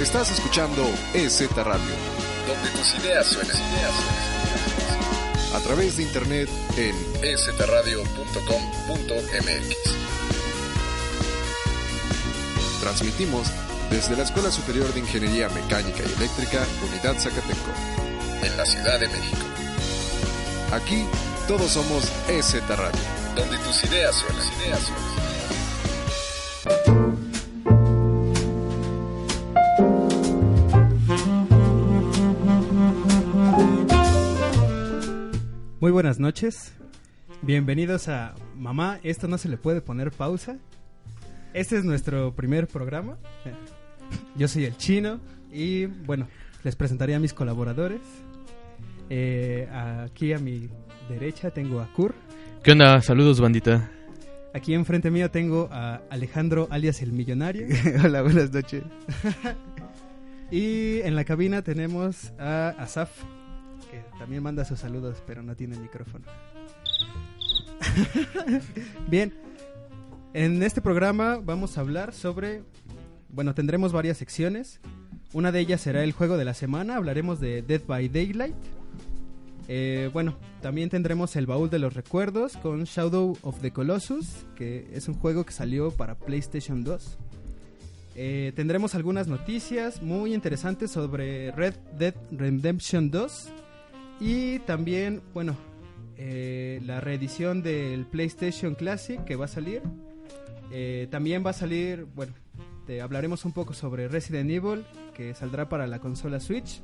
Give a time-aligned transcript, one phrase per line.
[0.00, 1.92] Estás escuchando EZ Radio,
[2.48, 3.54] donde tus ideas suenan.
[5.54, 9.76] A través de internet en ezradio.com.mx.
[12.80, 13.48] Transmitimos
[13.90, 17.70] desde la Escuela Superior de Ingeniería Mecánica y Eléctrica, Unidad Zacateco,
[18.42, 19.44] en la Ciudad de México.
[20.72, 21.04] Aquí
[21.46, 23.02] todos somos EZ Radio,
[23.36, 24.48] donde tus ideas suenan.
[24.62, 25.09] Ideas suenan.
[35.90, 36.72] Muy buenas noches.
[37.42, 40.56] Bienvenidos a Mamá, esto no se le puede poner pausa.
[41.52, 43.16] Este es nuestro primer programa.
[44.36, 45.18] Yo soy el chino
[45.52, 46.28] y bueno,
[46.62, 48.02] les presentaré a mis colaboradores.
[49.08, 50.68] Eh, aquí a mi
[51.08, 52.14] derecha tengo a Kur.
[52.62, 53.02] ¿Qué onda?
[53.02, 53.90] Saludos, bandita.
[54.54, 57.66] Aquí enfrente mío tengo a Alejandro alias el millonario.
[58.04, 58.84] Hola, buenas noches.
[60.52, 63.10] y en la cabina tenemos a Asaf,
[64.20, 66.26] también manda sus saludos, pero no tiene micrófono.
[69.08, 69.32] Bien,
[70.34, 72.62] en este programa vamos a hablar sobre,
[73.30, 74.78] bueno, tendremos varias secciones.
[75.32, 78.54] Una de ellas será el juego de la semana, hablaremos de Dead by Daylight.
[79.68, 84.86] Eh, bueno, también tendremos el baúl de los recuerdos con Shadow of the Colossus, que
[84.92, 87.16] es un juego que salió para PlayStation 2.
[88.16, 93.50] Eh, tendremos algunas noticias muy interesantes sobre Red Dead Redemption 2
[94.20, 95.56] y también, bueno,
[96.16, 99.82] eh, la reedición del PlayStation Classic que va a salir.
[100.70, 102.34] Eh, también va a salir, bueno,
[102.86, 106.82] te hablaremos un poco sobre Resident Evil que saldrá para la consola Switch.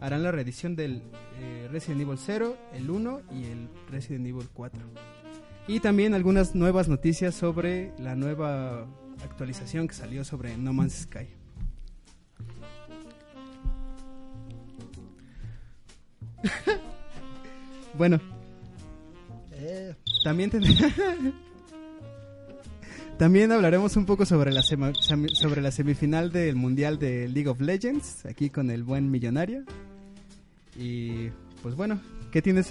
[0.00, 1.02] Harán la reedición del
[1.40, 4.80] eh, Resident Evil 0, el 1 y el Resident Evil 4.
[5.66, 8.86] Y también algunas nuevas noticias sobre la nueva
[9.24, 11.37] actualización que salió sobre No Man's Sky.
[17.94, 18.20] bueno,
[20.24, 20.50] también
[23.18, 28.24] También hablaremos un poco sobre la, sobre la semifinal del Mundial de League of Legends,
[28.26, 29.64] aquí con el buen millonario.
[30.76, 31.30] Y
[31.60, 32.70] pues bueno, ¿qué tienes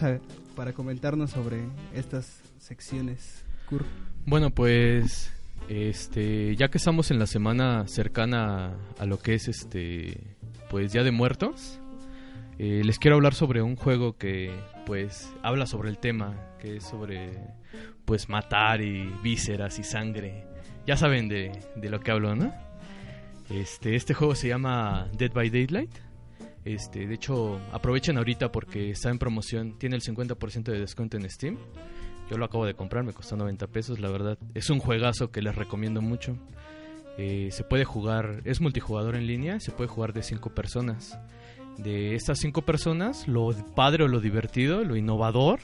[0.56, 1.64] para comentarnos sobre
[1.94, 3.84] estas secciones, Kur?
[4.26, 5.30] Bueno, pues
[5.68, 10.38] este, ya que estamos en la semana cercana a lo que es este,
[10.70, 11.82] pues ya de muertos,
[12.60, 14.52] eh, les quiero hablar sobre un juego que
[14.86, 17.32] pues habla sobre el tema, que es sobre
[18.06, 20.46] pues matar y vísceras y sangre.
[20.86, 22.54] Ya saben de, de lo que hablo, ¿no?
[23.50, 25.92] Este, este juego se llama Dead by Daylight.
[26.66, 31.30] Este, de hecho, aprovechen ahorita porque está en promoción, tiene el 50% de descuento en
[31.30, 31.58] Steam.
[32.30, 34.38] Yo lo acabo de comprar, me costó 90 pesos, la verdad.
[34.54, 36.38] Es un juegazo que les recomiendo mucho.
[37.18, 41.18] Eh, se puede jugar, es multijugador en línea, se puede jugar de 5 personas.
[41.78, 45.60] De estas 5 personas, lo padre o lo divertido, lo innovador,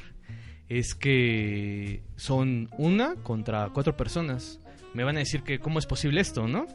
[0.70, 4.60] es que son una contra cuatro personas.
[4.94, 6.68] Me van a decir que cómo es posible esto, ¿no?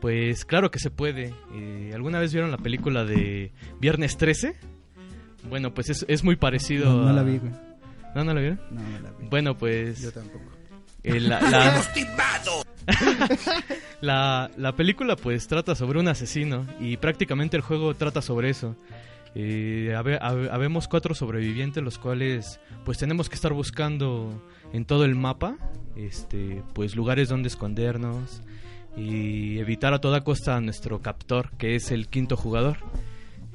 [0.00, 1.34] Pues claro que se puede.
[1.54, 4.56] Eh, ¿Alguna vez vieron la película de Viernes 13?
[5.48, 6.86] Bueno, pues es, es muy parecido.
[6.92, 7.52] No, no la vi, güey.
[8.14, 8.60] ¿No, no la vieron?
[8.70, 9.26] No, no la vi.
[9.28, 10.00] Bueno, pues.
[10.02, 10.44] Yo tampoco.
[11.02, 11.82] Eh, la, la,
[14.00, 18.76] la, la película pues trata sobre un asesino y prácticamente el juego trata sobre eso.
[19.34, 24.42] Eh, habe- habe- habemos cuatro sobrevivientes los cuales pues tenemos que estar buscando
[24.72, 25.56] en todo el mapa
[25.96, 28.42] este pues lugares donde escondernos
[28.96, 32.78] y evitar a toda costa a nuestro captor que es el quinto jugador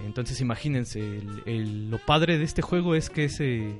[0.06, 3.75] entonces imagínense lo padre de este juego es que ese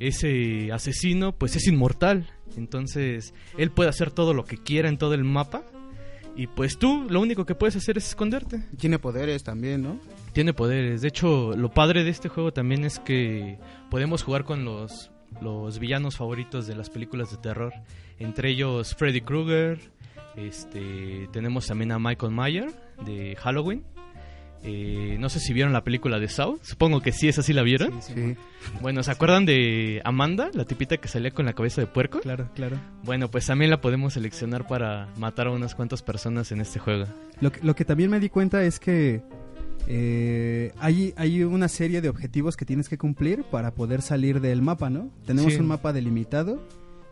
[0.00, 5.14] ese asesino pues es inmortal entonces él puede hacer todo lo que quiera en todo
[5.14, 5.62] el mapa
[6.36, 10.00] y pues tú lo único que puedes hacer es esconderte Tiene poderes también, ¿no?
[10.32, 11.02] tiene poderes.
[11.02, 13.58] De hecho, lo padre de este juego también es que
[13.90, 17.72] podemos jugar con los, los villanos favoritos de las películas de terror.
[18.18, 19.78] Entre ellos Freddy Krueger.
[20.36, 22.74] Este, tenemos también a Michael Myers
[23.04, 23.84] de Halloween.
[24.62, 26.58] Eh, no sé si vieron la película de Saw.
[26.62, 28.02] Supongo que sí, esa sí la vieron.
[28.02, 28.36] Sí.
[28.82, 32.20] Bueno, ¿se acuerdan de Amanda, la tipita que salía con la cabeza de puerco?
[32.20, 32.76] Claro, claro.
[33.02, 37.06] Bueno, pues también la podemos seleccionar para matar a unas cuantas personas en este juego.
[37.40, 39.22] Lo que, lo que también me di cuenta es que
[39.86, 44.60] eh, hay, hay una serie de objetivos que tienes que cumplir para poder salir del
[44.62, 45.10] mapa, ¿no?
[45.26, 45.58] Tenemos Sí.
[45.58, 46.62] un mapa delimitado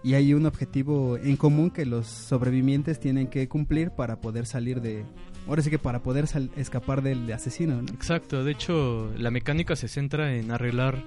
[0.05, 4.81] y hay un objetivo en común que los sobrevivientes tienen que cumplir para poder salir
[4.81, 5.05] de...
[5.49, 7.89] Ahora sí que para poder sal- escapar del asesino, ¿no?
[7.93, 11.03] Exacto, de hecho la mecánica se centra en arreglar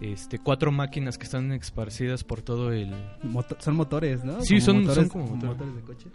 [0.00, 2.92] este, cuatro máquinas que están esparcidas por todo el...
[3.22, 4.42] Moto- son motores, ¿no?
[4.42, 5.74] Sí, son- motores, son como motores.
[5.76, 6.08] de coche.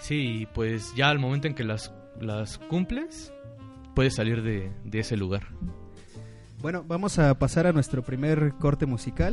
[0.00, 3.32] Sí, pues ya al momento en que las, las cumples,
[3.96, 5.48] puedes salir de, de ese lugar.
[6.60, 9.32] Bueno, vamos a pasar a nuestro primer corte musical.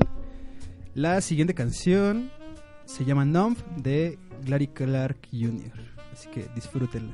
[0.95, 2.31] La siguiente canción
[2.85, 5.73] se llama Numb de Gary Clark Jr.
[6.13, 7.13] Así que disfrútenla.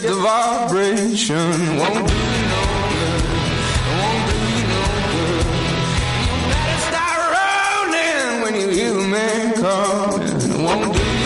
[0.00, 1.36] Get the vibration.
[1.36, 2.62] Won't do you no
[2.94, 3.22] good.
[4.00, 4.82] Won't do you no
[5.14, 5.46] good.
[6.26, 10.64] You better start rolling when you hear the man calling.
[10.64, 11.23] Won't do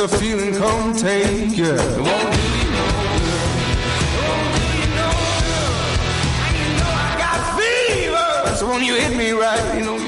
[0.00, 1.74] the feeling come take you.
[1.74, 2.86] It won't do you no
[3.20, 3.52] good.
[4.16, 5.08] It won't do you no
[5.44, 6.00] good.
[6.40, 8.56] And you know I got fever.
[8.56, 9.99] So when you hit me right, you know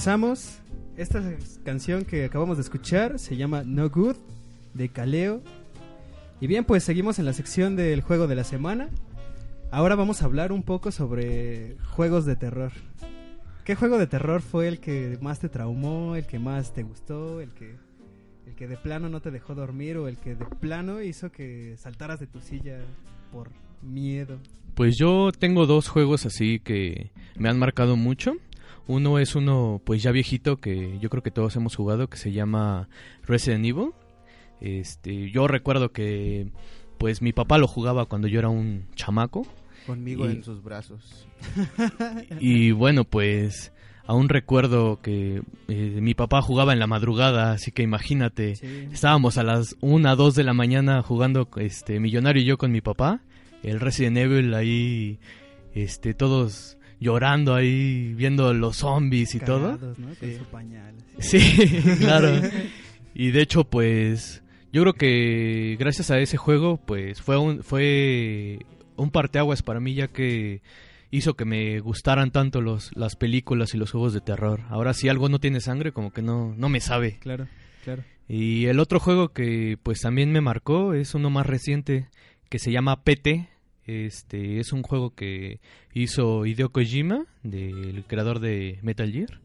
[0.00, 0.58] regresamos.
[0.96, 1.22] Esta
[1.62, 4.16] canción que acabamos de escuchar se llama No Good
[4.72, 5.42] de Kaleo.
[6.40, 8.88] Y bien, pues seguimos en la sección del juego de la semana.
[9.70, 12.72] Ahora vamos a hablar un poco sobre juegos de terror.
[13.66, 17.42] ¿Qué juego de terror fue el que más te traumó, el que más te gustó,
[17.42, 17.76] el que
[18.46, 21.74] el que de plano no te dejó dormir o el que de plano hizo que
[21.76, 22.78] saltaras de tu silla
[23.30, 23.50] por
[23.82, 24.38] miedo?
[24.74, 28.36] Pues yo tengo dos juegos así que me han marcado mucho.
[28.86, 32.32] Uno es uno pues ya viejito que yo creo que todos hemos jugado que se
[32.32, 32.88] llama
[33.22, 33.90] Resident Evil.
[34.60, 36.48] Este, yo recuerdo que
[36.98, 39.46] pues mi papá lo jugaba cuando yo era un chamaco
[39.86, 41.26] Conmigo Y- en sus brazos.
[42.40, 43.72] y bueno pues
[44.06, 48.88] aún recuerdo que eh, mi papá jugaba en la madrugada, así que imagínate, Sí.
[48.92, 52.80] estábamos a las 1, 2 de la mañana jugando este Millonario y yo con mi
[52.80, 53.20] papá,
[53.62, 55.20] el Resident Evil ahí
[55.74, 59.78] este todos llorando ahí viendo los zombies y todo.
[59.78, 60.36] Con Sí.
[60.36, 60.94] su pañal.
[61.18, 61.40] Sí,
[61.98, 62.30] claro.
[63.14, 64.42] Y de hecho, pues,
[64.72, 68.60] yo creo que gracias a ese juego, pues, fue un, fue
[68.96, 70.62] un parteaguas para mí, ya que
[71.10, 74.60] hizo que me gustaran tanto los, las películas y los juegos de terror.
[74.68, 77.18] Ahora, si algo no tiene sangre, como que no, no me sabe.
[77.20, 77.48] Claro,
[77.84, 78.04] claro.
[78.28, 82.06] Y el otro juego que, pues, también me marcó es uno más reciente,
[82.48, 83.48] que se llama PT.
[83.90, 85.60] Este, es un juego que
[85.92, 89.40] hizo Hideo Kojima, del creador de Metal Gear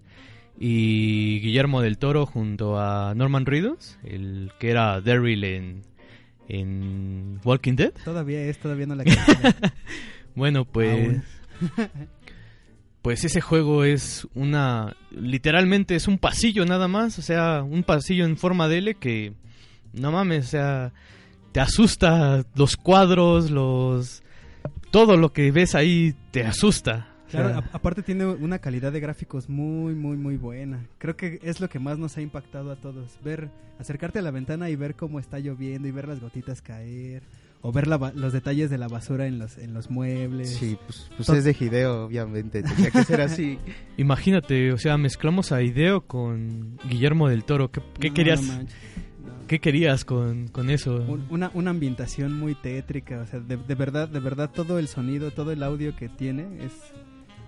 [0.60, 5.82] y Guillermo del Toro junto a Norman Reedus, el que era Daryl en,
[6.48, 7.94] en Walking Dead.
[8.04, 9.04] Todavía es, todavía no la.
[10.36, 11.24] Bueno, pues Aún.
[13.06, 14.96] Pues ese juego es una...
[15.12, 19.34] Literalmente es un pasillo nada más, o sea, un pasillo en forma de L que...
[19.94, 20.92] No mames, o sea,
[21.52, 24.24] te asusta los cuadros, los...
[24.96, 27.10] Todo lo que ves ahí te asusta.
[27.28, 30.86] O sea, Claro, aparte tiene una calidad de gráficos muy, muy, muy buena.
[31.00, 33.18] Creo que es lo que más nos ha impactado a todos.
[33.24, 33.50] Ver,
[33.80, 37.24] acercarte a la ventana y ver cómo está lloviendo y ver las gotitas caer.
[37.62, 40.50] O ver la ba- los detalles de la basura en los, en los muebles.
[40.56, 42.62] Sí, pues, pues es de Hideo, obviamente.
[42.62, 43.58] Tenía que ser así.
[43.98, 47.72] Imagínate, o sea, mezclamos a Ideo con Guillermo del Toro.
[47.72, 48.66] ¿Qué, qué No, querías, no.
[49.48, 50.96] ¿Qué querías con, con eso?
[51.08, 54.88] Un- una, una ambientación muy tétrica, o sea, de, de verdad, de verdad todo el
[54.88, 56.72] sonido, todo el audio que tiene es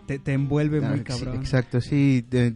[0.06, 1.36] te, te envuelve Ah, muy sí, cabrón.
[1.38, 2.24] exacto, sí.
[2.30, 2.54] de-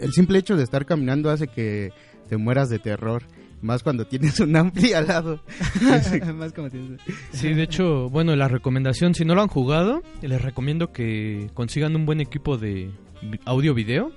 [0.00, 1.92] el simple hecho de estar caminando hace que
[2.28, 3.22] te mueras de terror.
[3.62, 5.40] Más cuando tienes un ampli al lado.
[6.34, 7.00] Más como tienes-
[7.32, 11.96] Sí, de hecho, bueno, la recomendación, si no lo han jugado, les recomiendo que consigan
[11.96, 12.90] un buen equipo de
[13.22, 14.12] vi- audio-video,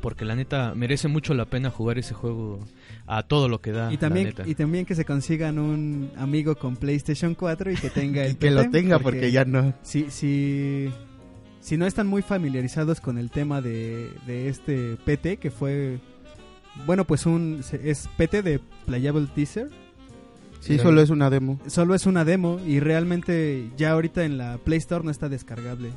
[0.00, 2.58] porque la neta merece mucho la pena jugar ese juego
[3.08, 3.92] a todo lo que da.
[3.92, 4.48] y también la neta.
[4.48, 8.34] y también que se consigan un amigo con PlayStation 4 y que tenga el Y
[8.36, 9.74] que lo tenga porque ya no.
[9.82, 10.90] si si
[11.60, 15.98] si no están muy familiarizados con el tema de, de este PT que fue
[16.86, 19.68] bueno, pues un se- es PT de Playable Teaser.
[20.60, 21.60] Sí, solo es una demo.
[21.66, 25.90] Solo es una demo y realmente ya ahorita en la Play Store no está descargable.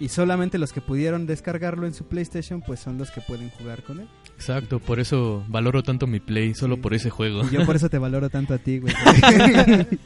[0.00, 3.82] Y solamente los que pudieron descargarlo en su PlayStation pues son los que pueden jugar
[3.82, 4.08] con él.
[4.36, 6.80] Exacto, por eso valoro tanto mi Play, solo Sí.
[6.82, 7.42] por ese juego.
[7.44, 8.94] Y yo por eso te valoro tanto a ti, güey.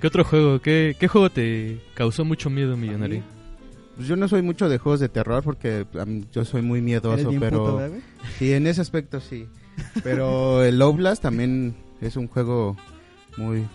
[0.00, 0.60] ¿Qué otro juego?
[0.60, 3.22] ¿Qué, qué juego te causó mucho miedo, millonario?
[3.96, 5.86] Pues yo no soy mucho de juegos de terror porque
[6.32, 7.90] yo soy muy miedoso, bien pero
[8.38, 9.46] sí, en ese aspecto sí.
[10.02, 12.76] Pero el Outlast también es un juego
[13.36, 13.66] muy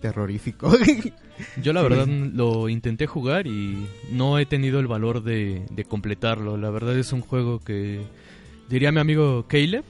[0.00, 0.72] terrorífico.
[1.62, 6.56] Yo la verdad lo intenté jugar y no he tenido el valor de, de completarlo.
[6.58, 8.00] La verdad es un juego que
[8.70, 9.84] diría mi amigo Caleb.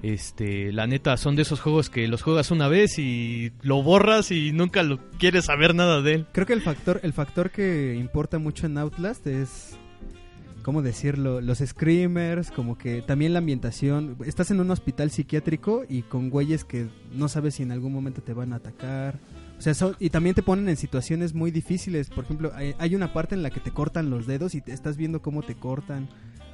[0.00, 4.30] Este, la neta son de esos juegos que los juegas una vez y lo borras
[4.30, 6.26] y nunca lo quieres saber nada de él.
[6.32, 9.76] Creo que el factor, el factor que importa mucho en Outlast es,
[10.62, 11.40] ¿cómo decirlo?
[11.40, 14.16] Los screamers, como que también la ambientación.
[14.24, 18.22] Estás en un hospital psiquiátrico y con güeyes que no sabes si en algún momento
[18.22, 19.18] te van a atacar.
[19.58, 22.08] O sea, son- y también te ponen en situaciones muy difíciles.
[22.08, 24.70] Por ejemplo, hay, hay una parte en la que te cortan los dedos y te
[24.72, 26.08] estás viendo cómo te cortan.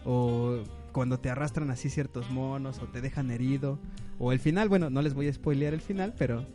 [0.07, 0.63] O
[0.95, 3.79] cuando te arrastran así ciertos monos o te dejan herido.
[4.19, 6.47] O el final, bueno, no les voy a spoilear el final, pero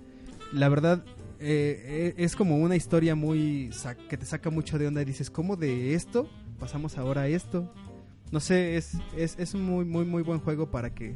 [0.53, 1.03] la verdad
[1.39, 3.69] eh, eh, es como una historia muy
[4.09, 7.71] que te saca mucho de onda y dices, ¿cómo de esto pasamos ahora a esto?
[8.31, 11.15] No sé, es, es, es un muy, muy, muy buen juego para que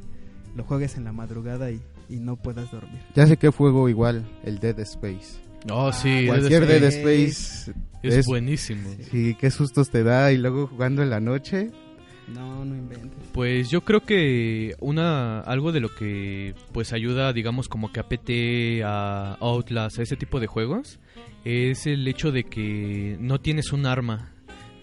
[0.55, 2.99] lo juegues en la madrugada y, y no puedas dormir.
[3.15, 5.39] ya sé qué juego igual, el Dead Space.
[5.71, 7.25] Oh, sí, Cualquier Dead Dead Space.
[7.29, 8.89] Space es, es- buenísimo.
[9.11, 11.71] Sí, qué sustos te da y luego jugando en la noche.
[12.27, 13.11] No, no inventes.
[13.33, 18.07] Pues yo creo que una algo de lo que pues ayuda, digamos, como que a
[18.07, 20.99] PT, a Outlast, a ese tipo de juegos,
[21.43, 24.31] es el hecho de que no tienes un arma.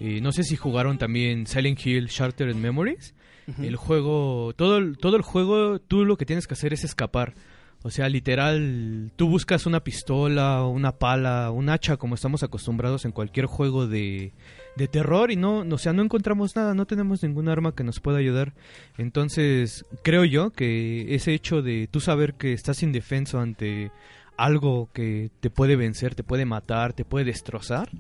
[0.01, 3.15] Eh, no sé si jugaron también Silent Hill Shattered Memories.
[3.61, 7.35] El juego, todo el, todo el juego, tú lo que tienes que hacer es escapar.
[7.83, 13.13] O sea, literal, tú buscas una pistola, una pala, un hacha, como estamos acostumbrados en
[13.13, 14.35] cualquier juego de,
[14.77, 18.01] de terror y no, o sea, no encontramos nada, no tenemos ningún arma que nos
[18.01, 18.55] pueda ayudar.
[18.99, 23.91] Entonces, creo yo que ese hecho de tú saber que estás indefenso ante
[24.37, 27.91] algo que te puede vencer, te puede matar, te puede destrozar,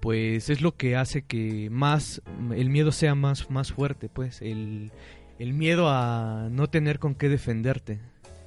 [0.00, 2.22] pues es lo que hace que más
[2.54, 4.92] el miedo sea más más fuerte, pues el
[5.38, 8.00] el miedo a no tener con qué defenderte.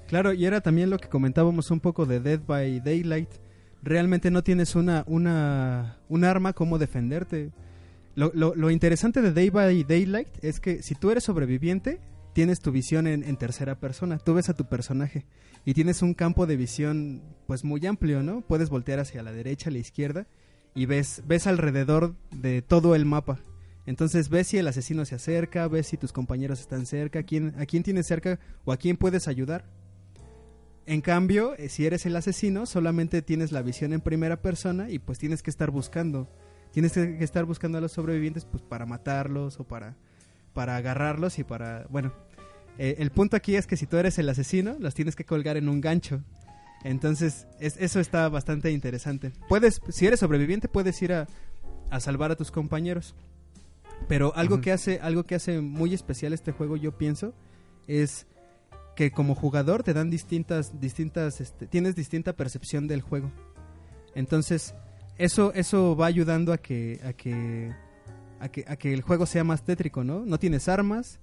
[0.07, 3.29] Claro, y era también lo que comentábamos un poco de Dead by Daylight.
[3.84, 7.52] Realmente no tienes una, una, un arma como defenderte.
[8.15, 12.00] Lo, lo, lo interesante de Day by Daylight es que si tú eres sobreviviente,
[12.34, 14.20] tienes tu visión en, en tercera persona.
[14.20, 15.26] Tú ves a tu personaje
[15.65, 18.41] y tienes un campo de visión pues muy amplio, ¿no?
[18.41, 20.28] Puedes voltear hacia la derecha, la izquierda
[20.74, 23.39] y ves, ves alrededor de todo el mapa.
[23.86, 27.65] Entonces ves si el asesino se acerca, ves si tus compañeros están cerca, quién, a
[27.65, 29.65] quién tienes cerca o a quién puedes ayudar.
[30.86, 35.00] En cambio, eh, si eres el asesino, solamente tienes la visión en primera persona y
[35.00, 36.28] pues tienes que estar buscando.
[36.72, 39.96] Tienes que estar buscando a los sobrevivientes pues para matarlos o para,
[40.54, 41.86] para agarrarlos y para...
[41.89, 42.13] Bueno,
[42.78, 45.58] eh, el punto aquí es que si tú eres el asesino, los tienes que colgar
[45.58, 46.22] en un gancho.
[46.84, 49.32] Entonces, es- eso está bastante interesante.
[49.50, 51.28] Puedes, si eres sobreviviente, puedes ir a,
[51.89, 53.13] a salvar a tus compañeros.
[54.08, 57.36] Pero algo que hace, algo que hace muy especial este juego, yo pienso,
[57.88, 58.26] es
[59.01, 63.31] que como jugador te dan distintas, distintas, este, tienes distinta percepción del juego.
[64.13, 64.75] Entonces,
[65.17, 67.73] eso, eso va ayudando a que, a que,
[68.39, 70.23] a que, a que el juego sea más tétrico, ¿no?
[70.23, 71.19] No tienes armas,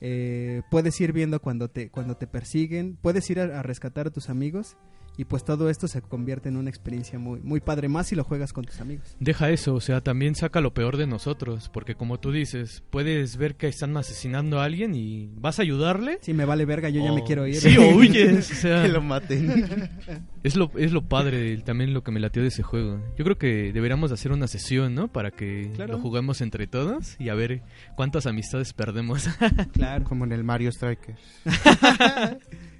[0.00, 4.10] eh, puedes ir viendo cuando te, cuando te persiguen, puedes ir a, a rescatar a
[4.10, 4.78] tus amigos
[5.18, 8.24] y pues todo esto se convierte en una experiencia muy, muy padre, más si lo
[8.24, 9.14] juegas con tus amigos.
[9.20, 13.36] Deja eso, o sea, también saca lo peor de nosotros, porque como tú dices, puedes
[13.36, 16.18] ver que están asesinando a alguien y vas a ayudarle.
[16.22, 17.56] Si me vale verga, yo ya me o- quiero ir.
[17.56, 19.90] Sí, o huyes, o sea, Que lo maten.
[20.42, 23.00] es lo, es lo padre, también lo que me latió de ese juego.
[23.18, 25.08] Yo creo que deberíamos hacer una sesión, ¿no?
[25.08, 25.94] Para que Claro.
[25.94, 27.62] lo juguemos entre todos y a ver
[27.96, 29.28] cuántas amistades perdemos.
[29.72, 30.04] Claro.
[30.04, 31.18] Como en el Mario Strikers.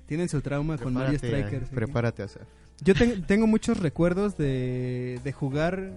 [0.08, 1.66] Tienen su trauma con Mario Strikers.
[1.66, 1.74] aquí.
[1.76, 2.42] Prepárate a hacer.
[2.82, 5.92] Yo ten- tengo muchos recuerdos de, de jugar.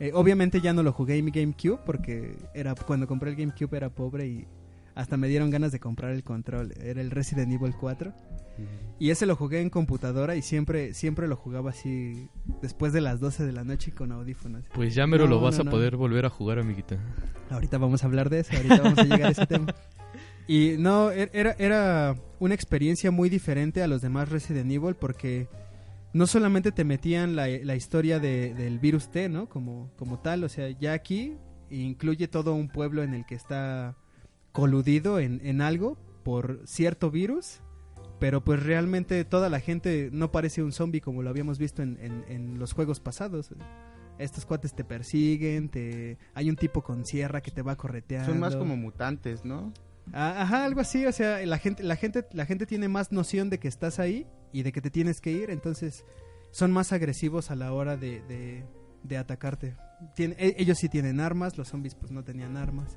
[0.00, 3.76] eh, obviamente ya no lo jugué en mi GameCube porque era cuando compré el GameCube
[3.76, 4.46] era pobre y
[4.94, 6.72] hasta me dieron ganas de comprar el control.
[6.82, 8.12] Era el Resident Evil 4
[8.98, 12.28] y ese lo jugué en computadora y siempre siempre lo jugaba así
[12.60, 14.64] después de las 12 de la noche y con audífonos.
[14.74, 16.96] Pues ya mero No, lo vas no, a poder volver a jugar, amiguita.
[17.48, 19.74] Ahorita vamos a hablar de eso, ahorita vamos a llegar a ese tema.
[20.50, 25.46] Y no, er- era, era una experiencia muy diferente a los demás Resident Evil porque
[26.12, 29.48] no solamente te metían la, la historia de- del virus T, ¿no?
[29.48, 31.36] Como, como tal, o sea, ya aquí
[31.70, 33.96] incluye todo un pueblo en el que está
[34.50, 37.60] coludido en, en algo por cierto virus,
[38.18, 41.96] pero pues realmente toda la gente no parece un zombie como lo habíamos visto en,
[42.28, 43.54] en- los juegos pasados.
[44.18, 48.26] Estos cuates te persiguen, te hay un tipo con sierra que te va correteando.
[48.32, 49.72] Son más como mutantes, ¿no?
[50.12, 53.50] Ah, Ajá, algo así, o sea, la gente, la gente, la gente tiene más noción
[53.50, 56.04] de que estás ahí y de que te tienes que ir, entonces
[56.50, 58.64] son más agresivos a la hora de,
[59.04, 59.76] de, atacarte.
[60.18, 62.96] E- ellos sí tienen armas, los zombies pues no tenían armas.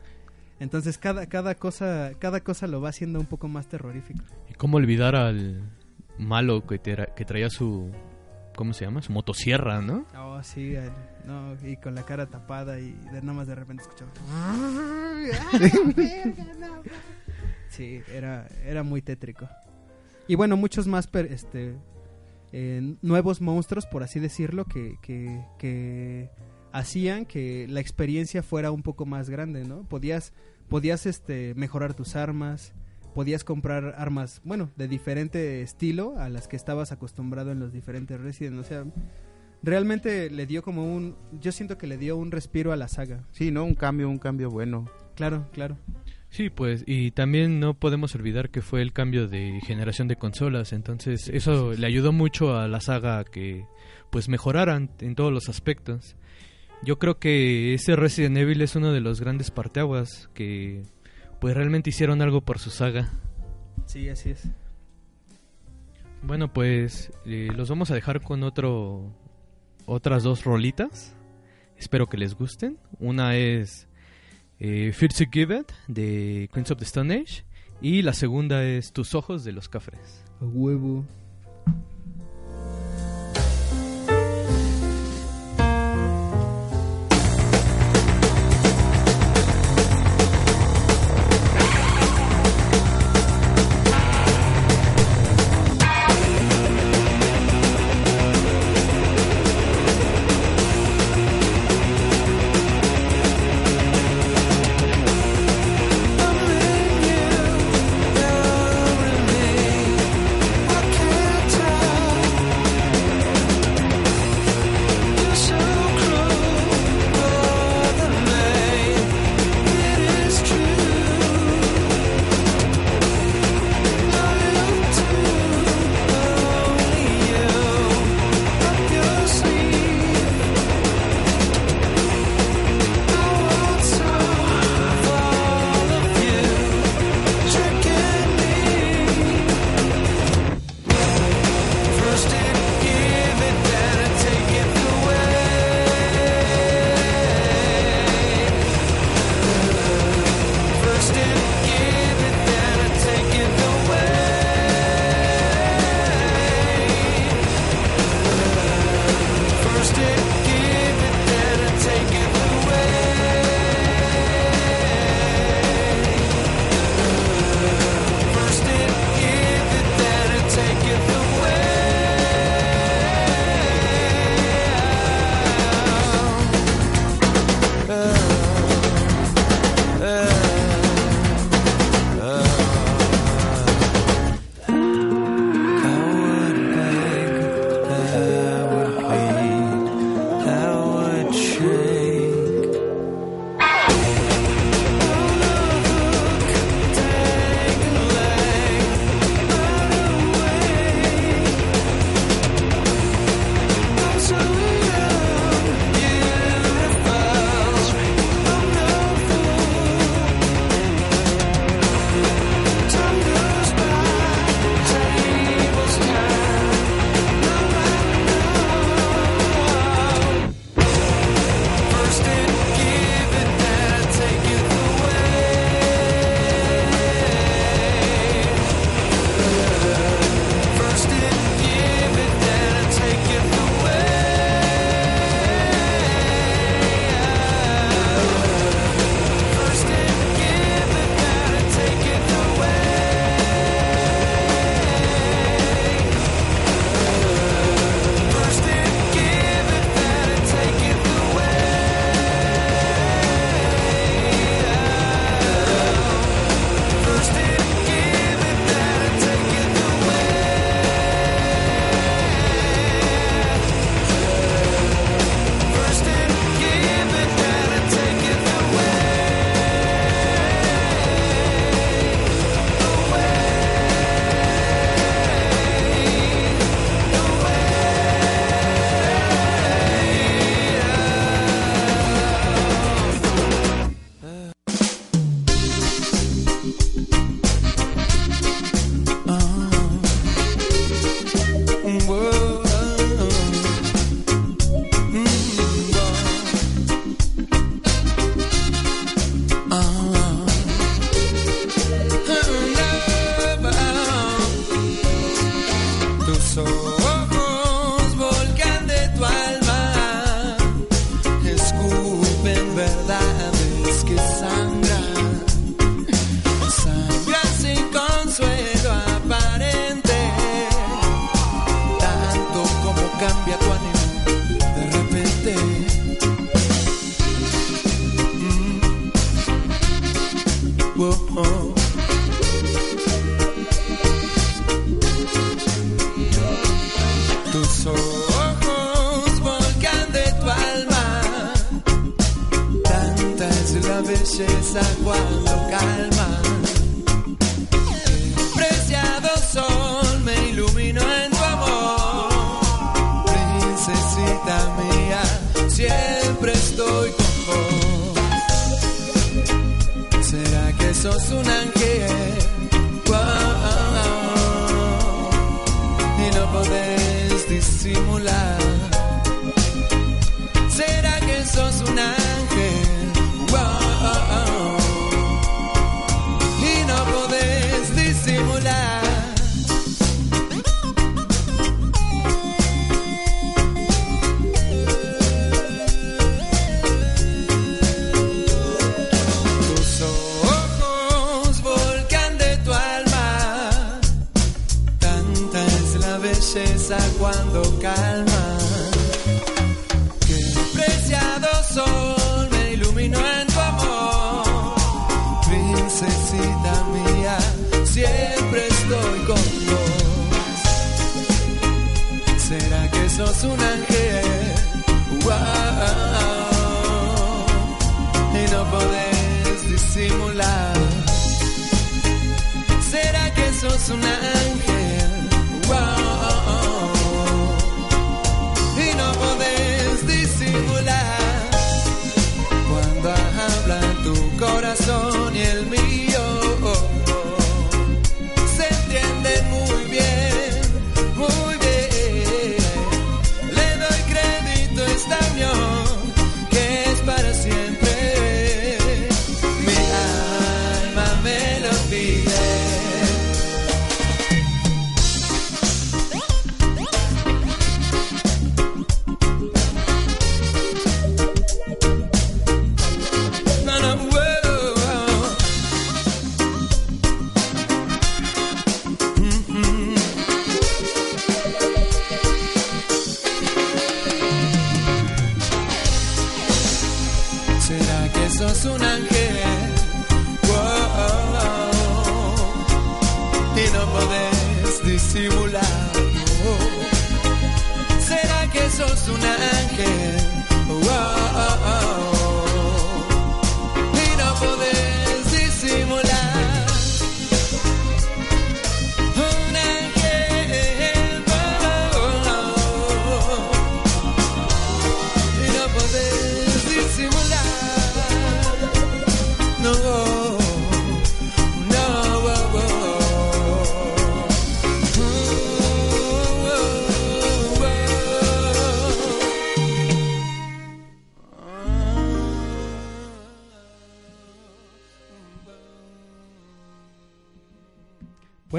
[0.59, 4.23] Entonces cada, cada cosa, cada cosa lo va haciendo un poco más terrorífico.
[4.49, 5.71] ¿Y cómo olvidar al
[6.17, 7.91] malo que, que traía su...
[8.55, 9.01] ¿Cómo se llama?
[9.01, 10.05] Su motosierra, ¿no?
[10.17, 10.91] Oh, sí, el-
[11.25, 14.11] no, y con la cara tapada y de nada más de repente escuchaba.
[17.69, 19.47] Sí, era, era muy tétrico.
[20.27, 21.75] Y bueno, muchos más per- este,
[22.51, 26.29] eh, nuevos monstruos, por así decirlo, que, que, que
[26.71, 29.83] hacían que la experiencia fuera un poco más grande, ¿no?
[29.89, 30.33] Podías,
[30.69, 32.73] podías este, mejorar tus armas,
[33.13, 38.19] podías comprar armas, bueno, de diferente estilo a las que estabas acostumbrado en los diferentes
[38.19, 38.59] Resident.
[38.59, 38.85] O sea,
[39.61, 41.15] realmente le dio como un...
[41.39, 43.25] Yo siento que le dio un respiro a la saga.
[43.31, 43.63] Sí, ¿no?
[43.63, 44.89] Un cambio, un cambio bueno.
[45.15, 45.77] Claro, claro.
[46.33, 50.73] Sí, pues, y también no podemos olvidar que fue el cambio de generación de consolas,
[50.73, 53.67] entonces eso le ayudó mucho a la saga a que
[54.09, 56.15] pues mejoraran en todos los aspectos.
[56.81, 60.81] Yo creo que ese Resident Evil es uno de los grandes parteaguas que
[61.43, 63.11] pues realmente hicieron algo por su saga.
[63.85, 64.47] Sí, así es.
[66.21, 69.13] Bueno, pues eh, los vamos a dejar con otro
[69.85, 71.13] otras dos rolitas.
[71.77, 72.79] Espero que les gusten.
[72.97, 73.89] Una es
[74.57, 77.43] eh, Fear to Give It de Queens of the Stone Age
[77.81, 80.23] y la segunda es Tus ojos de los cafres.
[80.39, 81.03] A huevo.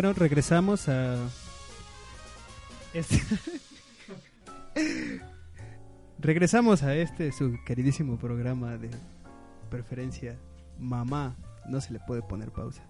[0.05, 1.17] Bueno, regresamos a.
[2.93, 3.23] Este...
[6.19, 8.91] regresamos a este, su queridísimo programa de
[9.71, 10.37] preferencia.
[10.79, 11.35] Mamá,
[11.71, 12.83] no se le puede poner pausa.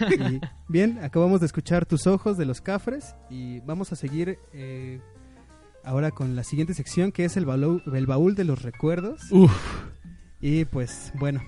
[0.00, 5.00] Y, bien, acabamos de escuchar Tus Ojos de los Cafres y vamos a seguir eh,
[5.82, 9.22] ahora con la siguiente sección que es el, baúl- el baúl de los recuerdos.
[9.32, 9.50] Uf,
[10.40, 11.42] Y pues bueno,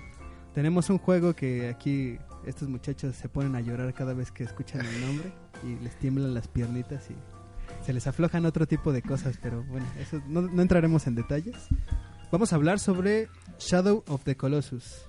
[0.52, 4.84] tenemos un juego que aquí estos muchachos se ponen a llorar cada vez que escuchan
[4.86, 5.32] el nombre
[5.64, 7.14] y les tiemblan las piernitas y
[7.84, 11.56] se les aflojan otro tipo de cosas, pero bueno, eso no, no entraremos en detalles.
[12.32, 13.28] Vamos a hablar sobre
[13.58, 15.06] Shadow of the Colossus.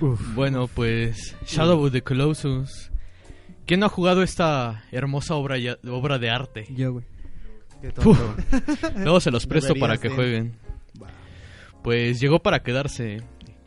[0.00, 0.34] uf.
[0.34, 2.90] Bueno, pues Shadow of the Colossus.
[3.66, 6.66] ¿Quién no ha jugado esta hermosa obra, ya- obra de arte?
[6.70, 7.04] Yo, güey.
[8.96, 10.14] Luego se los presto para que de.
[10.14, 10.56] jueguen.
[11.82, 13.18] Pues llegó para quedarse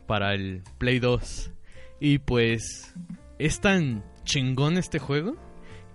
[0.09, 1.51] para el Play 2.
[1.99, 2.95] Y pues
[3.37, 5.35] es tan chingón este juego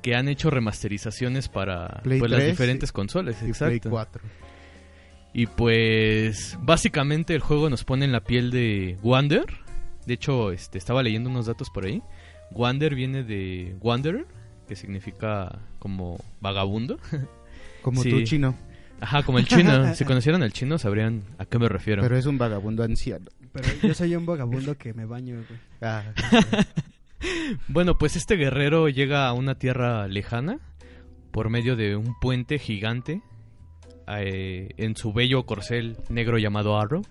[0.02, 3.34] que han hecho remasterizaciones para Play pues, las 3 diferentes consolas.
[3.36, 3.90] Y Play exacto.
[3.90, 4.22] 4.
[5.32, 9.46] Y pues básicamente el juego nos pone en la piel de Wander.
[10.06, 12.00] De hecho, este, estaba leyendo unos datos por ahí.
[12.52, 14.26] Wander viene de Wanderer,
[14.68, 16.98] que significa como vagabundo.
[17.82, 18.10] Como Sí.
[18.10, 18.54] tú, chino.
[19.00, 19.94] Ajá, como el chino.
[19.94, 22.00] si conocieran al chino sabrían a qué me refiero.
[22.02, 23.26] Pero es un vagabundo anciano.
[23.54, 25.60] Pero yo soy un vagabundo que me baño, güey.
[25.80, 26.02] Ah,
[27.68, 30.58] Bueno, pues este guerrero llega a una tierra lejana
[31.30, 33.22] por medio de un puente gigante
[34.06, 37.02] eh, en su bello corcel negro llamado Arrow.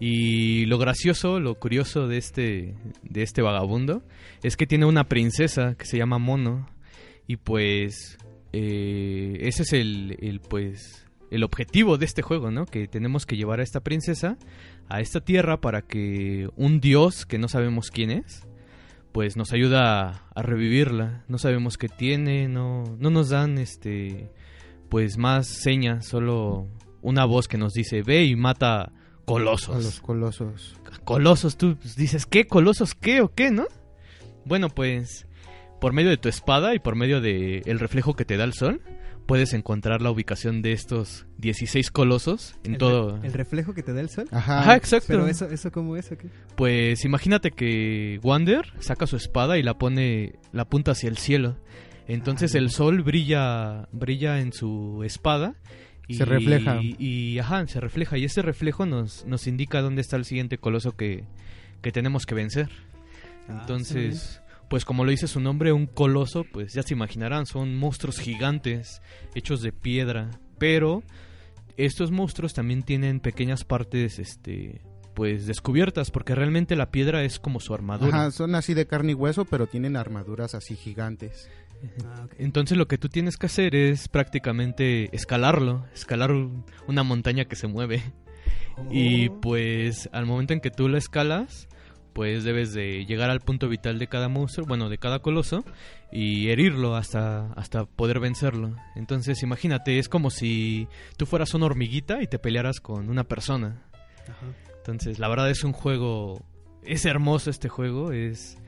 [0.00, 4.04] Y lo gracioso, lo curioso de este, de este vagabundo
[4.42, 6.68] es que tiene una princesa que se llama Mono.
[7.26, 8.16] Y pues
[8.52, 12.64] eh, ese es el, el, pues el objetivo de este juego, ¿no?
[12.64, 14.38] Que tenemos que llevar a esta princesa
[14.88, 18.46] a esta tierra para que un dios que no sabemos quién es,
[19.12, 21.24] pues nos ayuda a revivirla.
[21.28, 24.30] No sabemos qué tiene, no, no nos dan este
[24.88, 26.66] pues más señas, solo
[27.02, 28.92] una voz que nos dice ve y mata
[29.24, 29.76] colosos.
[29.76, 30.76] A los colosos.
[31.04, 32.46] Colosos, tú dices, ¿qué?
[32.46, 33.66] ¿Colosos qué o qué, no?
[34.44, 35.26] Bueno, pues
[35.80, 38.54] por medio de tu espada y por medio de el reflejo que te da el
[38.54, 38.80] sol,
[39.28, 43.18] puedes encontrar la ubicación de estos 16 colosos en El todo.
[43.20, 44.26] re- ¿El reflejo que te da el sol?
[44.32, 44.60] Ajá.
[44.62, 45.06] Ajá, exacto.
[45.08, 46.10] Pero eso, eso cómo es.
[46.56, 51.56] Pues imagínate que Wander saca su espada y la pone, la apunta hacia el cielo.
[52.08, 52.58] Entonces Ah.
[52.58, 55.54] el sol brilla, brilla en su espada.
[56.08, 56.80] Y, Se refleja.
[56.82, 58.16] Y, y, ajá, se refleja.
[58.16, 61.24] Y ese reflejo nos, nos indica dónde está el siguiente coloso que,
[61.82, 62.70] que tenemos que vencer.
[63.46, 67.76] Ah, Entonces, pues como lo dice su nombre, un coloso, pues ya se imaginarán, son
[67.76, 69.00] monstruos gigantes
[69.34, 71.02] hechos de piedra, pero
[71.76, 74.80] estos monstruos también tienen pequeñas partes este
[75.14, 78.16] pues descubiertas porque realmente la piedra es como su armadura.
[78.16, 81.50] Ajá, son así de carne y hueso, pero tienen armaduras así gigantes.
[82.04, 82.26] Ah.
[82.38, 87.56] Entonces lo que tú tienes que hacer es prácticamente escalarlo, escalar un- una montaña que
[87.56, 88.00] se mueve.
[88.92, 89.40] Y Oh.
[89.40, 91.68] pues al momento en que tú la escalas,
[92.12, 95.64] pues debes de llegar al punto vital de cada monstruo, bueno, de cada coloso,
[96.10, 98.74] y herirlo hasta, hasta poder vencerlo.
[98.96, 103.82] Entonces imagínate, es como si tú fueras una hormiguita y te pelearas con una persona.
[104.22, 104.46] Ajá.
[104.78, 106.44] Entonces la verdad es un juego,
[106.82, 108.58] es hermoso este juego, es...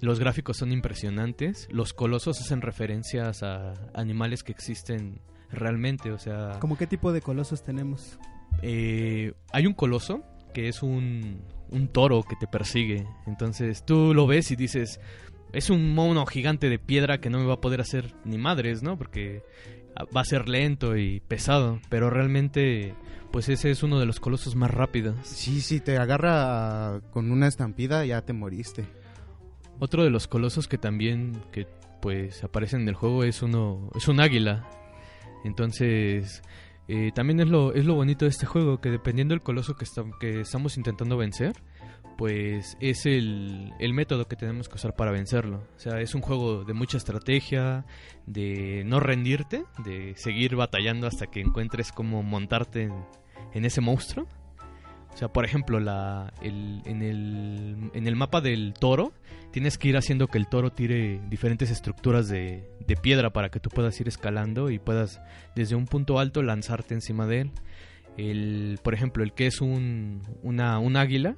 [0.00, 5.20] Los gráficos son impresionantes, los colosos hacen referencias a animales que existen
[5.50, 6.58] realmente, o sea...
[6.60, 8.18] ¿Cómo qué tipo de colosos tenemos?
[8.62, 10.22] eh, hay un coloso
[10.52, 13.06] que es un, un toro que te persigue.
[13.26, 15.00] Entonces tú lo ves y dices,
[15.52, 18.82] es un mono gigante de piedra que no me va a poder hacer ni madres,
[18.82, 18.98] ¿no?
[18.98, 19.42] Porque
[19.96, 21.80] ah, va a ser lento y pesado.
[21.88, 22.94] Pero realmente,
[23.30, 25.16] pues ese es uno de los colosos más rápidos.
[25.22, 28.84] Sí, sí, te agarra con una estampida, ya te moriste.
[29.78, 31.66] Otro de los colosos que también que
[32.00, 34.68] pues aparecen en el juego es uno es un águila.
[35.44, 36.42] Entonces
[36.88, 39.84] eh, también es lo es lo bonito de este juego que dependiendo del coloso que,
[39.84, 41.52] esta- que estamos intentando vencer,
[42.16, 45.66] pues es el, el método que tenemos que usar para vencerlo.
[45.76, 47.84] O sea, es un juego de mucha estrategia,
[48.26, 52.90] de no rendirte, de seguir batallando hasta que encuentres cómo montarte
[53.52, 54.26] en ese monstruo.
[55.14, 59.12] O sea, por ejemplo, la, el- en, el, en el mapa del toro,
[59.52, 63.60] tienes que ir haciendo que el toro tire diferentes estructuras de, de piedra para que
[63.60, 65.20] tú puedas ir escalando y puedas
[65.54, 67.50] desde un punto alto lanzarte encima de él.
[68.16, 71.36] El, por ejemplo, el que es un, una, un águila,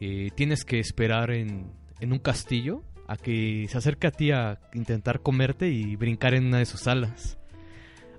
[0.00, 1.70] eh, tienes que esperar en,
[2.00, 6.46] en un castillo a que se acerque a ti a intentar comerte y brincar en
[6.46, 7.38] una de sus alas.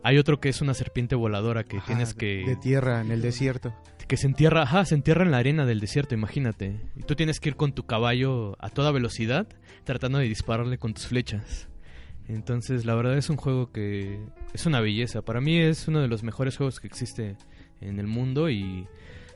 [0.04, 3.22] Hay otro que es una serpiente voladora que Ajá, tienes que De tierra, en el
[3.22, 3.74] desierto.
[4.10, 6.82] Que se entierra, ajá, se entierra en la arena del desierto, imagínate.
[6.96, 9.48] Y tú tienes que ir con tu caballo a toda velocidad
[9.84, 11.70] tratando de dispararle con tus flechas.
[12.28, 14.20] Entonces, la verdad es un juego que
[14.52, 15.22] es una belleza.
[15.22, 17.38] Para mí es uno de los mejores juegos que existe
[17.82, 18.88] en el mundo y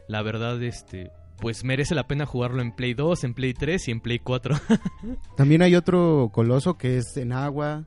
[0.07, 3.91] la verdad este pues merece la pena jugarlo en Play 2, en Play 3 y
[3.91, 4.55] en Play 4.
[5.38, 7.86] También hay otro coloso que es en agua,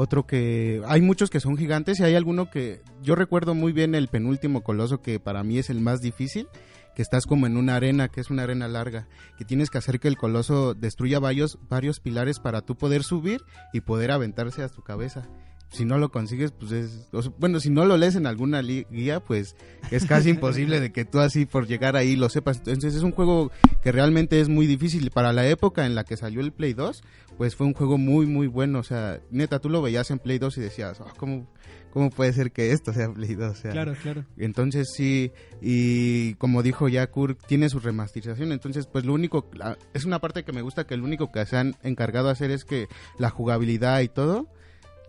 [0.00, 0.82] otro que...
[0.86, 2.82] Hay muchos que son gigantes y hay alguno que...
[3.02, 6.48] Yo recuerdo muy bien el penúltimo coloso que para mí es el más difícil,
[6.94, 10.00] que estás como en una arena, que es una arena larga, que tienes que hacer
[10.00, 13.42] que el coloso destruya varios, varios pilares para tú poder subir
[13.72, 15.28] y poder aventarse a tu cabeza.
[15.70, 17.08] Si no lo consigues, pues es...
[17.38, 19.54] bueno, si no lo lees en alguna guía, pues
[19.92, 22.56] es casi imposible de que tú así por llegar ahí lo sepas.
[22.58, 25.10] Entonces es un juego que realmente es muy difícil.
[25.12, 27.02] Para la época en la que salió el Play 2,
[27.40, 28.80] pues fue un juego muy, muy bueno.
[28.80, 31.46] O sea, neta, tú lo veías en Play 2 y decías, "Ah, ¿cómo,
[31.90, 33.50] ¿cómo puede ser que esto sea Play 2?
[33.50, 34.26] O sea, Claro, claro.
[34.36, 35.32] entonces sí,
[35.62, 38.52] y como dijo ya Kurt, tiene su remasterización.
[38.52, 41.46] Entonces, pues lo único, la- es una parte que me gusta que lo único que
[41.46, 42.88] se han encargado de hacer es que
[43.18, 44.46] la jugabilidad y todo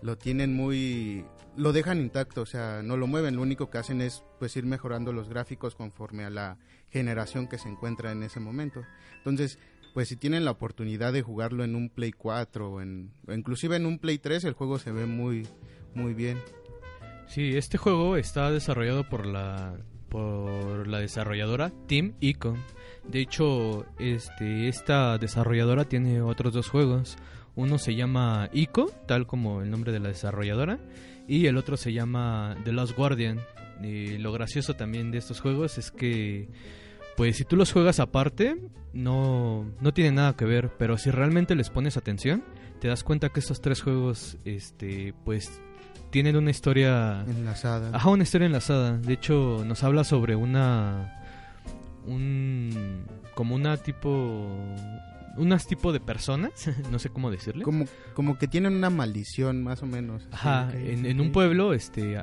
[0.01, 1.25] lo tienen muy,
[1.57, 3.35] lo dejan intacto, o sea, no lo mueven.
[3.35, 6.57] Lo único que hacen es pues ir mejorando los gráficos conforme a la
[6.91, 8.83] generación que se encuentra en ese momento.
[9.17, 9.59] Entonces,
[9.93, 13.75] pues si tienen la oportunidad de jugarlo en un Play 4 o, en, o inclusive
[13.75, 15.47] en un Play 3, el juego se ve muy,
[15.93, 16.37] muy bien.
[17.27, 19.77] Sí, este juego está desarrollado por la
[20.09, 22.57] por la desarrolladora Team Icon.
[23.07, 27.17] De hecho, este esta desarrolladora tiene otros dos juegos.
[27.55, 30.79] Uno se llama Ico, tal como el nombre de la desarrolladora,
[31.27, 33.39] y el otro se llama The Last Guardian.
[33.81, 36.49] Y lo gracioso también de estos juegos es que
[37.15, 38.57] pues si tú los juegas aparte,
[38.93, 42.43] no, no tiene nada que ver, pero si realmente les pones atención,
[42.79, 45.61] te das cuenta que estos tres juegos, este, pues
[46.09, 47.23] tienen una historia...
[47.27, 47.95] Enlazada.
[47.95, 48.97] Ajá, una historia enlazada.
[48.97, 51.19] De hecho, nos habla sobre una...
[52.05, 53.05] Un...
[53.33, 54.47] Como una tipo...
[55.37, 56.51] Unas tipo de personas,
[56.91, 57.63] no sé cómo decirle.
[57.63, 60.27] Como, como que tienen una maldición, más o menos.
[60.31, 62.21] Ajá, en, en un pueblo este,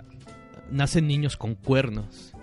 [0.71, 2.35] nacen niños con cuernos.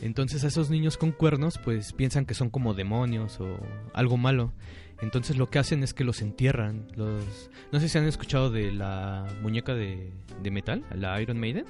[0.00, 3.58] Entonces a esos niños con cuernos pues piensan que son como demonios o
[3.92, 4.52] algo malo.
[5.00, 6.86] Entonces lo que hacen es que los entierran.
[6.96, 7.50] Los...
[7.72, 11.64] No sé si han escuchado de la muñeca de, de metal, la Iron Maiden,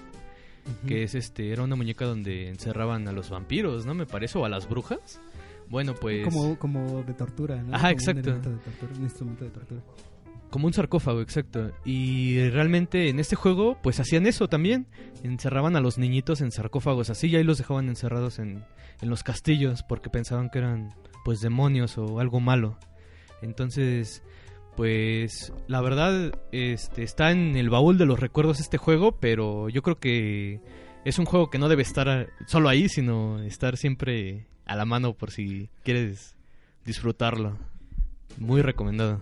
[0.87, 3.95] que es este era una muñeca donde encerraban a los vampiros, ¿no?
[3.95, 5.20] Me parece, o a las brujas.
[5.68, 7.74] Bueno, pues Como, como de tortura, ¿no?
[7.74, 8.31] Ajá, Como exacto.
[8.31, 9.81] Un, de tortura, un instrumento de tortura.
[10.51, 11.72] Como un sarcófago, exacto.
[11.84, 14.86] Y realmente en este juego, pues hacían eso también.
[15.22, 18.64] Encerraban a los niñitos en sarcófagos así y ahí los dejaban encerrados en,
[19.03, 20.94] en los castillos porque pensaban que eran
[21.24, 22.78] pues demonios o algo malo.
[23.42, 24.22] Entonces,
[24.76, 29.82] pues la verdad este, está en el baúl de los recuerdos este juego, pero yo
[29.82, 30.61] creo que
[31.05, 35.14] es un juego que no debe estar solo ahí, sino estar siempre a la mano
[35.14, 36.36] por si quieres
[36.84, 37.59] disfrutarlo.
[38.38, 39.20] Muy recomendado.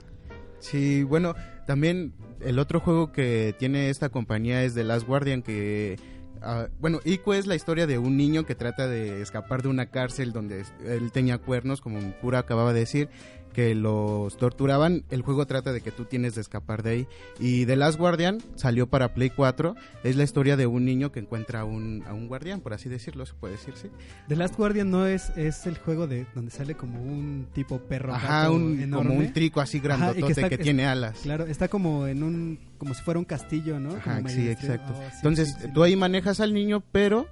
[0.70, 5.96] Sí, bueno, también el otro juego que tiene esta compañía es The Last Guardian, que...
[6.42, 9.86] ah, bueno, Ico es la historia de un niño que trata de escapar de una
[9.86, 13.08] cárcel donde él tenía cuernos, como Pura acababa de decir,
[13.52, 15.04] que los torturaban.
[15.10, 17.06] El juego trata de que tú tienes de escapar de ahí.
[17.40, 19.74] Y The Last Guardian salió para Play 4.
[20.04, 22.88] Es la historia de un niño que encuentra a un, a un guardián, por así
[22.90, 23.88] decirlo, se puede decir, sí.
[24.28, 28.14] The Last Guardian no es, es el juego de donde sale como un tipo perro
[28.14, 29.08] Ajá, un, enorme.
[29.08, 31.20] como un trico así Ajá, que grandotote está- que es- tiene alas.
[31.22, 33.94] Claro, está como en un como si fuera un castillo, ¿no?
[33.96, 34.92] Ajá, Como sí, medio- exacto.
[34.94, 35.68] oh, sí, Entonces, sí, sí.
[35.72, 37.26] tú ahí manejas al niño, pero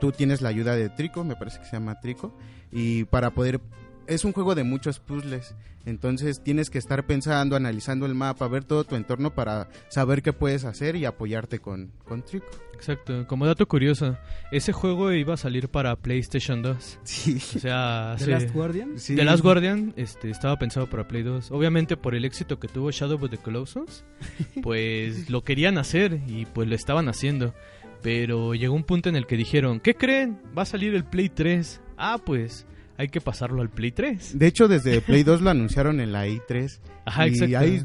[0.00, 2.36] tú tienes la ayuda de Trico, me parece que se llama Trico,
[2.72, 3.60] y para poder...
[4.06, 8.64] Es un juego de muchos puzzles, entonces tienes que estar pensando, analizando el mapa, ver
[8.64, 12.46] todo tu entorno para saber qué puedes hacer y apoyarte con, con Trico.
[12.74, 14.18] Exacto, como dato curioso,
[14.50, 16.98] ese juego iba a salir para PlayStation 2.
[17.04, 17.36] Sí.
[17.36, 18.98] O sea, The Last Guardian.
[18.98, 19.14] sí.
[19.14, 21.52] The Last Guardian este, estaba pensado para Play 2.
[21.52, 24.04] Obviamente por el éxito que tuvo Shadow of the Colossus,
[24.62, 27.54] pues lo querían hacer y pues lo estaban haciendo.
[28.02, 30.40] Pero llegó un punto en el que dijeron, ¿qué creen?
[30.58, 31.80] Va a salir el Play 3.
[31.96, 32.66] Ah, pues
[33.02, 34.38] hay que pasarlo al Play 3.
[34.38, 36.80] De hecho, desde Play 2 lo anunciaron en la i3.
[37.04, 37.58] Ajá, y exacto.
[37.58, 37.82] ahí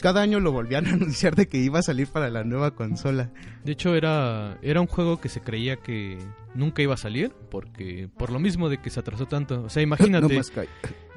[0.00, 3.30] cada año lo volvían a anunciar de que iba a salir para la nueva consola.
[3.64, 6.18] De hecho era, era un juego que se creía que
[6.54, 9.62] nunca iba a salir, porque por lo mismo de que se atrasó tanto.
[9.64, 10.36] O sea, No imagínate.
[10.36, 10.52] más.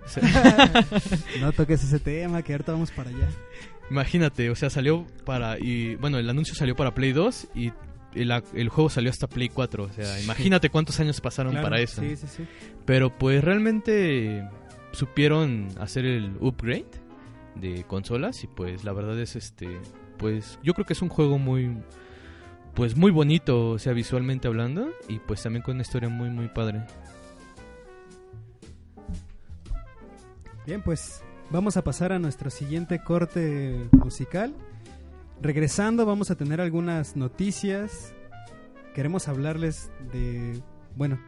[1.41, 3.27] No toques ese tema, que ahorita vamos para allá.
[3.89, 5.57] Imagínate, o sea, salió para.
[5.59, 7.71] y Bueno, el anuncio salió para Play 2 y
[8.15, 9.83] el, el juego salió hasta Play 4.
[9.83, 12.01] O sea, imagínate cuántos años pasaron Claro, para eso.
[12.01, 12.47] Sí, sí, sí.
[12.85, 14.47] Pero pues realmente
[14.91, 16.85] supieron hacer el upgrade
[17.55, 19.79] de consolas y pues la verdad es este.
[20.17, 21.77] Pues yo creo que es un juego muy.
[22.73, 24.89] Pues muy bonito, o sea, visualmente hablando.
[25.07, 26.83] Y pues también con una historia muy, muy padre.
[30.65, 34.53] Bien, pues vamos a pasar a nuestro siguiente corte musical.
[35.41, 38.13] Regresando vamos a tener algunas noticias.
[38.93, 40.61] Queremos hablarles de,
[40.95, 41.19] bueno,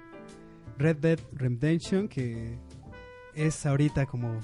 [0.77, 2.57] Red Dead Redemption, que
[3.35, 4.39] es ahorita como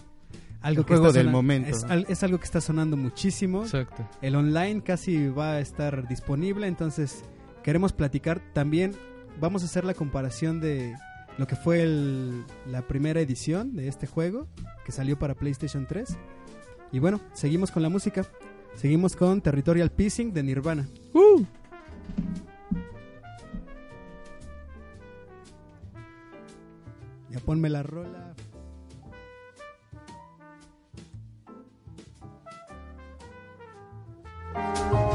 [0.61, 1.69] algo El que juego está del sona- momento.
[1.69, 3.63] Es, al- es algo que está sonando muchísimo.
[3.63, 4.07] Exacto.
[4.21, 7.23] El online casi va a estar disponible, entonces
[7.63, 8.91] queremos platicar también.
[9.39, 10.93] Vamos a hacer la comparación de
[11.37, 14.47] lo que fue el- la primera edición de este juego
[14.85, 16.17] que salió para PlayStation 3.
[16.91, 18.25] Y bueno, seguimos con la música.
[18.75, 20.87] Seguimos con Territorial Pissing de Nirvana.
[27.29, 28.35] Ya ponme la rola.
[34.53, 35.12] Thank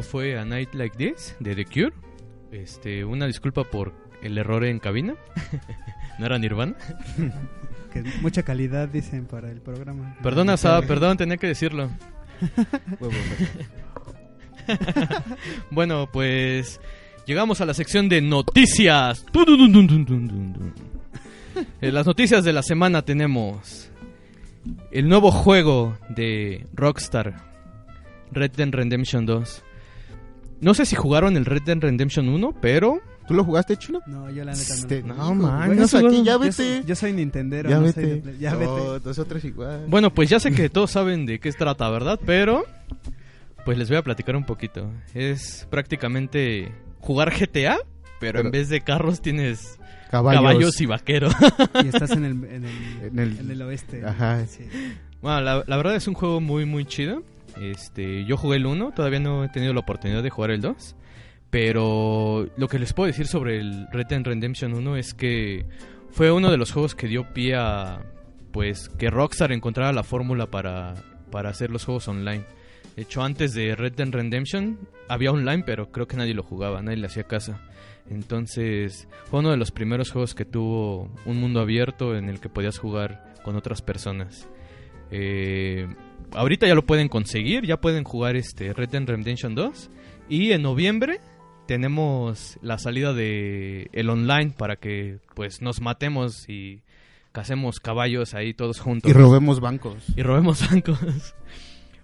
[0.00, 1.92] esto fue A Night Like This de The Cure.
[2.52, 3.92] Este, una disculpa por
[4.22, 5.14] el error en cabina.
[6.18, 6.76] no era Nirvana.
[7.92, 10.16] Que mucha calidad dicen para el programa.
[10.22, 11.90] Perdona, Saba, perdón, tenía que decirlo.
[15.72, 16.80] bueno, pues
[17.26, 19.26] llegamos a la sección de noticias.
[21.80, 23.90] En las noticias de la semana tenemos
[24.92, 27.42] el nuevo juego de Rockstar,
[28.30, 29.64] Red Dead Redemption 2.
[30.60, 34.00] No sé si jugaron el Red Dead Redemption 1, pero ¿Tú lo jugaste, Chino?
[34.08, 34.74] No, yo la neta no.
[34.74, 36.52] Este, No, man, no aquí, ya Yo vete.
[36.52, 37.70] soy, yo soy Nintendero.
[37.70, 38.00] ya no vete.
[38.00, 38.58] soy de Play- ya No,
[38.94, 39.08] vete.
[39.08, 39.84] nosotros igual.
[39.86, 42.18] Bueno, pues ya sé que todos saben de qué se trata, ¿verdad?
[42.26, 42.64] Pero,
[43.64, 44.90] pues les voy a platicar un poquito.
[45.14, 47.78] Es prácticamente jugar GTA,
[48.18, 49.78] pero, en vez de carros tienes
[50.10, 50.42] caballos.
[50.42, 51.32] caballos, y vaqueros.
[51.84, 52.70] Y estás en el, en el,
[53.12, 54.04] En el- en el oeste.
[54.04, 54.44] Ajá.
[54.46, 54.64] Sí.
[55.22, 57.22] bueno, la, la verdad es un juego muy, muy chido.
[57.60, 60.96] Este, yo jugué el 1, todavía no he tenido la oportunidad de jugar el 2.
[61.50, 65.66] Pero lo que les puedo decir sobre el Red Dead Redemption 1 es que
[66.10, 68.02] fue uno de los juegos que dio pie a
[68.52, 70.94] pues que Rockstar encontrara la fórmula para,
[71.30, 72.44] para hacer los juegos online.
[72.96, 74.78] De hecho, antes de Red Dead Redemption
[75.08, 77.56] había online, pero creo que nadie lo jugaba, nadie le hacía caso.
[78.08, 82.48] Entonces, fue uno de los primeros juegos que tuvo un mundo abierto en el que
[82.48, 84.48] podías jugar con otras personas.
[85.12, 85.88] Eh,
[86.34, 89.90] ahorita ya lo pueden conseguir, ya pueden jugar este Red Dead Redemption 2
[90.28, 91.20] y en noviembre
[91.66, 96.82] tenemos la salida de el online para que pues nos matemos y
[97.32, 100.02] casemos caballos ahí todos juntos Y robemos bancos.
[100.16, 100.98] y robemos bancos.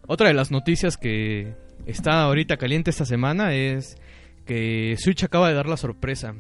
[0.06, 1.54] Otra de las noticias que
[1.84, 3.96] está ahorita caliente esta semana es
[4.44, 6.34] que Switch acaba de dar la sorpresa.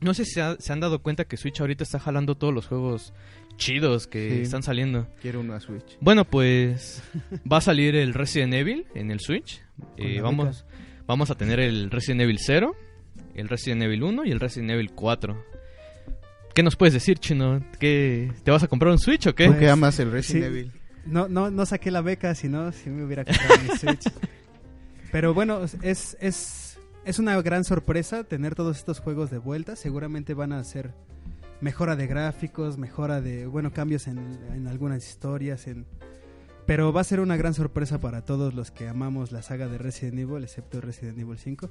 [0.00, 2.54] No sé si se, ha- se han dado cuenta que Switch ahorita está jalando todos
[2.54, 3.12] los juegos
[3.60, 4.40] chidos que Sí.
[4.42, 5.06] están saliendo.
[5.22, 5.96] Quiero una Switch.
[6.00, 7.02] Bueno, pues
[7.50, 9.62] va a salir el Resident Evil en el Switch.
[9.96, 10.64] Eh, vamos,
[11.06, 12.74] vamos a tener el Resident Evil 0,
[13.34, 15.44] el Resident Evil 1 y el Resident Evil 4.
[16.54, 17.62] ¿Qué nos puedes decir, Chino?
[17.78, 19.46] ¿Qué, ¿Te vas a comprar un Switch o qué?
[19.46, 20.58] ¿Tú Pues, amas el Resident sí.
[20.58, 20.72] Evil?
[21.06, 24.04] No, no, no saqué la beca, si no, si me hubiera comprado mi Switch.
[25.12, 29.76] Pero bueno, es, es, es una gran sorpresa tener todos estos juegos de vuelta.
[29.76, 30.92] Seguramente van a hacer
[31.60, 34.18] mejora de gráficos, mejora de, bueno, cambios en,
[34.54, 35.66] en algunas historias.
[35.66, 35.86] En...
[36.66, 39.78] Pero va a ser una gran sorpresa para todos los que amamos la saga de
[39.78, 41.70] Resident Evil, excepto Resident Evil 5.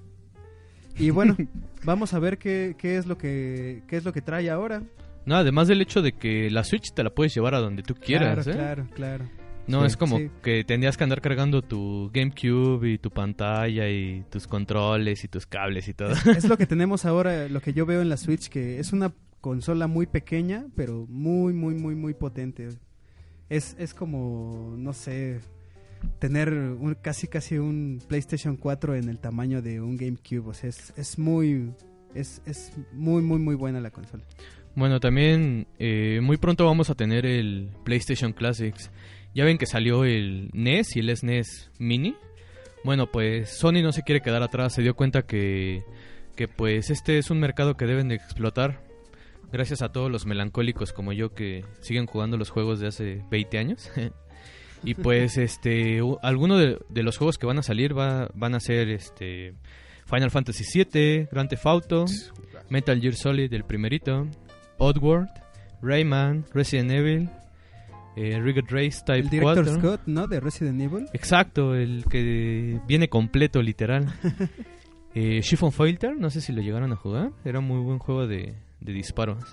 [0.98, 1.38] Y bueno,
[1.84, 4.84] vamos a ver qué, qué es lo que qué es lo que trae ahora.
[5.26, 7.94] No, además del hecho de que la Switch te la puedes llevar a donde tú
[7.94, 8.56] quieras, claro, ¿eh?
[8.56, 9.26] claro, claro.
[9.68, 9.88] No Sí.
[9.88, 10.32] es como Sí.
[10.42, 15.46] que tendrías que andar cargando tu GameCube y tu pantalla y tus controles y tus
[15.46, 16.14] cables y todo.
[16.36, 19.14] es lo que tenemos ahora, lo que yo veo en la Switch, que es una
[19.42, 22.70] consola muy pequeña, pero muy, muy, muy, muy potente.
[23.50, 25.40] Es, es como, no sé,
[26.20, 30.50] tener un, casi, casi un PlayStation 4 en el tamaño de un GameCube.
[30.50, 31.72] O sea, es, es muy,
[32.14, 34.24] es, es muy, muy, muy buena la consola.
[34.76, 38.92] Bueno, también eh, muy pronto vamos a tener el PlayStation Classics.
[39.34, 42.16] Ya ven que salió el NES y el SNES Mini.
[42.84, 44.74] Bueno, pues Sony no se quiere quedar atrás.
[44.74, 45.84] Se dio cuenta que,
[46.36, 48.89] que pues este es un mercado que deben de explotar.
[49.52, 53.58] Gracias a todos los melancólicos como yo que siguen jugando los juegos de hace 20
[53.58, 53.90] años.
[54.84, 58.60] y pues este algunos de, de los juegos que van a salir va- van a
[58.60, 59.54] ser este
[60.06, 62.06] Final Fantasy VII, Grand Theft Auto,
[62.70, 64.28] Metal Gear Solid el primerito,
[64.78, 65.30] Oddworld,
[65.82, 67.30] Rayman, Resident Evil,
[68.16, 69.76] eh, Rigged Race Type El director 4.
[69.80, 70.28] Scott, ¿no?
[70.28, 71.06] De Resident Evil.
[71.14, 74.08] Exacto, el que viene completo, literal.
[75.16, 77.32] eh, Chiffon Fighter, no sé si lo llegaron a jugar.
[77.46, 79.44] Era un muy buen juego de, de disparos.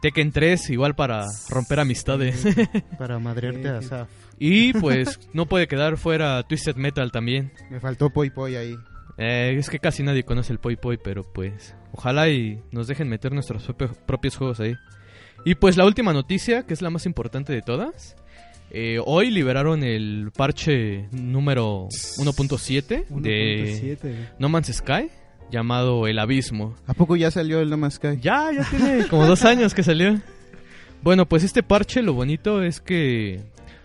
[0.00, 2.46] Tekken 3, igual para romper amistades.
[2.98, 3.82] Para madrearte a.
[3.82, 4.08] Saf.
[4.38, 7.52] y pues no puede quedar fuera Twisted Metal también.
[7.68, 8.76] Me faltó Poi Poi ahí.
[9.16, 13.08] Eh, es que casi nadie conoce el Poi Poi, pero pues ojalá y nos dejen
[13.08, 14.74] meter nuestros propio- propios juegos ahí.
[15.44, 18.14] Y pues la última noticia, que es la más importante de todas.
[18.70, 24.28] eh, hoy liberaron el parche número 1.7 de 1.7.
[24.38, 25.10] No Man's Sky,
[25.50, 26.74] llamado El Abismo.
[26.86, 28.18] ¿A poco ya salió el No Man's Sky?
[28.20, 30.18] Ya, ya tiene como dos años que salió.
[31.02, 33.40] Bueno, pues este parche lo bonito es que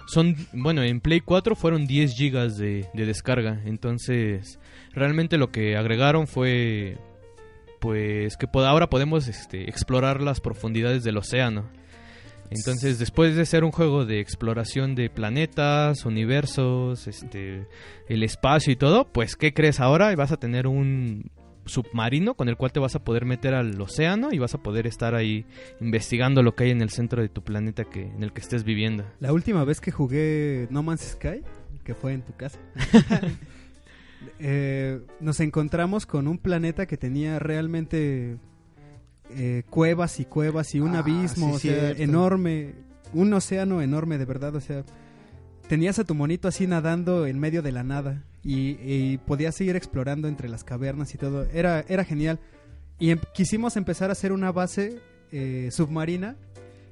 [0.08, 3.62] son, bueno, en Play 4 fueron 10 gigas de, de descarga.
[3.66, 4.60] Entonces,
[4.94, 6.98] realmente lo que agregaron fue,
[7.80, 11.70] pues, que pod- ahora podemos este, explorar las profundidades del océano.
[12.50, 17.66] Entonces, después de ser un juego de exploración de planetas, universos, este,
[18.10, 20.14] el espacio y todo, pues, ¿qué crees ahora?
[20.16, 21.32] Vas a tener un
[21.66, 24.86] submarino con el cual te vas a poder meter al océano y vas a poder
[24.88, 25.46] estar ahí
[25.80, 28.64] investigando lo que hay en el centro de tu planeta que en el que estés
[28.64, 29.06] viviendo.
[29.20, 31.42] La última vez que jugué No Man's Sky,
[31.84, 32.60] que fue en tu casa.
[34.40, 38.38] eh, nos encontramos con un planeta que tenía realmente
[39.32, 42.02] eh, cuevas y cuevas y un Ah, abismo, sí, o sea, cierto.
[42.04, 42.74] enorme,
[43.14, 44.84] un océano enorme de verdad, o sea,
[45.68, 50.28] tenías a tu monito así nadando en medio de la nada y, podías seguir explorando
[50.28, 52.40] entre las cavernas y todo, era, era genial.
[53.00, 55.00] Y em- quisimos empezar a hacer una base
[55.32, 56.36] eh, submarina,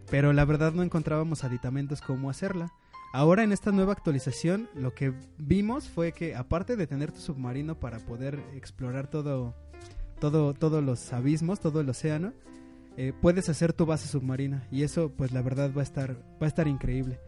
[0.09, 2.71] pero la verdad no encontrábamos aditamentos cómo hacerla.
[3.13, 7.77] Ahora en esta nueva actualización lo que vimos fue que aparte de tener tu submarino
[7.77, 9.53] para poder explorar todo,
[10.19, 12.31] todo, todos los abismos, todo el océano,
[12.95, 16.45] eh, puedes hacer tu base submarina y eso pues la verdad va a estar, va
[16.45, 17.19] a estar increíble.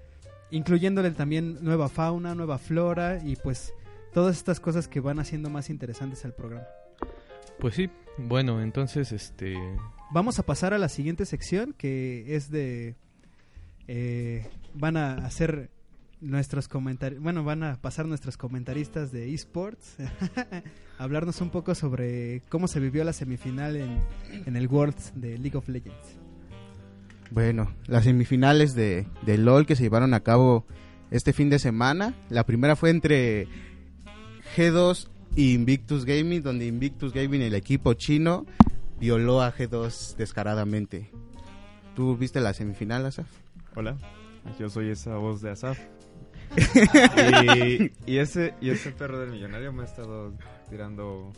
[0.54, 3.74] Incluyéndole también nueva fauna, nueva flora y pues
[4.14, 6.68] todas estas cosas que van haciendo más interesantes al programa.
[7.60, 9.56] Pues sí, bueno, entonces, este...
[10.12, 12.96] Vamos a pasar a la siguiente sección que es de...
[13.88, 15.72] eh, van a hacer
[16.22, 20.64] nuestros comentarios, bueno, van a pasar nuestros comentaristas de esports, a
[21.04, 24.00] hablarnos un poco sobre cómo se vivió la semifinal en,
[24.46, 26.23] en el Worlds de League of Legends.
[27.34, 30.68] Bueno, las semifinales de, de LOL que se llevaron a cabo
[31.10, 32.14] este fin de semana.
[32.30, 33.48] La primera fue entre
[34.56, 38.46] G2 y Invictus Gaming, donde Invictus Gaming, el equipo chino,
[39.00, 41.10] violó a G2 descaradamente.
[41.96, 43.26] ¿Tú viste la semifinal, Asaf?
[43.76, 43.98] Hola,
[44.60, 45.80] yo soy esa voz de Asaf.
[47.58, 50.38] y, y ese, y ese perro del millonario me ha estado
[50.70, 51.34] tirando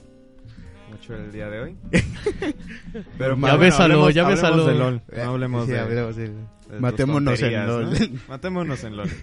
[0.92, 1.78] mucho el día de hoy.
[3.18, 4.66] Pero Ya bésalo, hablemos- ya hablemos bésalo.
[4.66, 6.36] de LOL, no hablemos Sí, de, hablemos de- de
[6.70, 7.92] tus Matémonos en LOL.
[7.92, 8.20] ¿no?
[8.30, 9.10] Matémonos en LOL.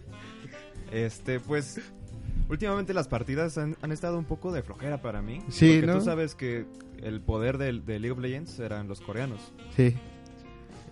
[0.93, 1.81] Este, pues,
[2.51, 5.41] últimamente las partidas han, han estado un poco de flojera para mí.
[5.49, 5.95] Sí, porque ¿no?
[5.99, 6.67] tú sabes que
[7.03, 9.55] el poder del- de, League of Legends eran los coreanos.
[9.75, 9.97] Sí.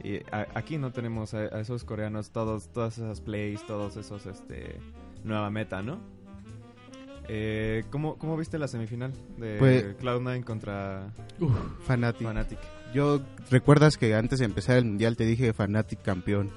[0.03, 4.25] Y a- aquí no tenemos a, a esos coreanos, todos, todas esas plays, todos esos,
[4.25, 4.81] este,
[5.23, 6.01] nueva meta, ¿no?
[7.33, 11.13] Eh, ¿cómo, ¿Cómo viste la semifinal de Pues- Cloud9 contra
[11.87, 12.27] Fanatic.
[12.29, 12.59] Fnatic?
[12.93, 13.21] Yo,
[13.53, 16.51] ¿recuerdas que antes de empezar el mundial te dije Fanatic campeón?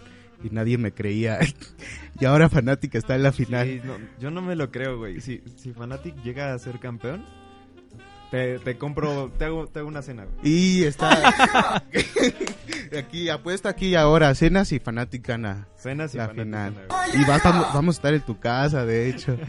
[0.44, 1.38] Y nadie me creía.
[2.20, 3.68] y ahora Fanatic está en la final.
[3.68, 5.22] Sí, no, yo no me lo creo, güey.
[5.22, 7.24] Si, si Fnatic llega a ser campeón,
[8.32, 10.38] te, te compro, te hago, te hago una cena, güey.
[10.52, 11.84] Y está.
[12.98, 14.34] aquí, apuesta aquí ahora.
[14.34, 16.74] Cenas y Fanatic gana Cenas y la Fnatic final.
[16.90, 17.08] gana.
[17.14, 19.38] Y va- vamos, vamos a estar en tu casa, de hecho.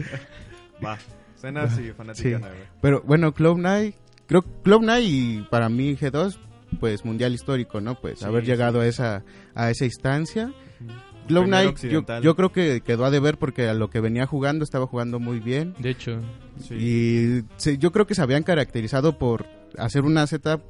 [0.83, 2.33] Va, y Fnatic Sí.
[2.81, 3.93] Pero bueno, Cloud9,
[4.27, 6.37] creo Cloud9 y para mí G2,
[6.79, 7.99] pues mundial histórico, ¿no?
[7.99, 8.51] Pues Sí, haber sí.
[8.51, 9.23] llegado a esa
[9.53, 10.51] a esa instancia.
[11.27, 12.23] Primer Cloud9 yo, occidental.
[12.23, 15.39] yo creo que quedó a deber porque a lo que venía jugando estaba jugando muy
[15.39, 15.73] bien.
[15.79, 16.19] De hecho,
[16.59, 16.75] Sí.
[16.75, 19.45] Y se- yo creo que se habían caracterizado por
[19.77, 20.61] hacer una setup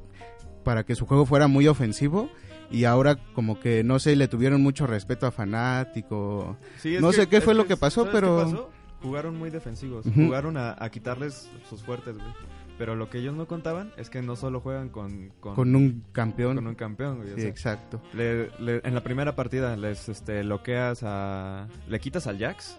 [0.64, 2.28] para que su juego fuera muy ofensivo.
[2.72, 6.56] Y ahora como que, no sé, le tuvieron mucho respeto a Fanático.
[6.78, 8.70] Sí, es No sé qué es fue lo que pasó, ¿sabes qué pero- pasó?
[9.06, 10.04] Jugaron muy defensivos.
[10.14, 12.28] Jugaron a, a quitarles sus fuertes, güey.
[12.78, 16.04] Pero lo que ellos no contaban es que no solo juegan con, con, Con un
[16.12, 16.56] campeón.
[16.56, 17.32] con un campeón, güey.
[17.32, 18.02] o Sí, sea, exacto.
[18.12, 21.68] le- le- en la primera partida les este, bloqueas a...
[21.88, 22.78] Le quitas al Jax.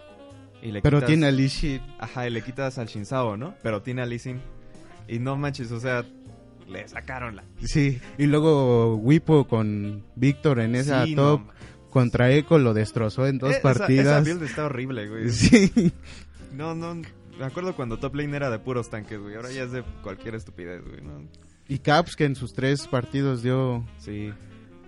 [0.62, 1.82] Y le Pero quitas- tiene a Lee Sin.
[2.00, 3.56] Ajá, y le quitas al Shinzao, ¿no?
[3.64, 4.40] Pero tiene a Lee Sin.
[5.08, 6.04] Y no manches, o sea,
[6.68, 7.44] le sacaron la...
[7.64, 11.48] Sí, y luego Wipo con Víctor en esa Sí, top no,
[11.90, 14.06] contra Echo lo destrozó en dos Eh, esa- partidas.
[14.06, 15.30] Esa, build está horrible, güey.
[15.32, 15.72] Sí,
[16.54, 17.02] No, no...
[17.40, 19.36] Me acuerdo cuando top lane era de puros tanques, güey.
[19.36, 21.02] Ahora ya es de cualquier estupidez, güey.
[21.02, 21.24] ¿no?
[21.70, 23.86] y Caps que en sus tres partidos dio...
[24.00, 24.32] Sí.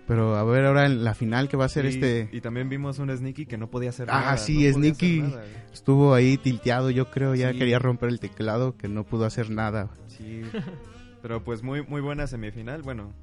[0.08, 2.30] Pero a ver ahora en la final que va a ser y, este...
[2.32, 4.38] Y también vimos un Sneaky que no podía hacer Ah, nada.
[4.38, 5.22] sí, no Sneaky.
[5.22, 5.44] nada.
[5.72, 7.60] Estuvo ahí tilteado, yo creo, ya Sí.
[7.60, 9.92] quería romper el teclado, que no pudo hacer nada.
[10.08, 10.42] Sí.
[11.22, 12.82] Pero pues muy muy buena semifinal.
[12.82, 13.14] Bueno,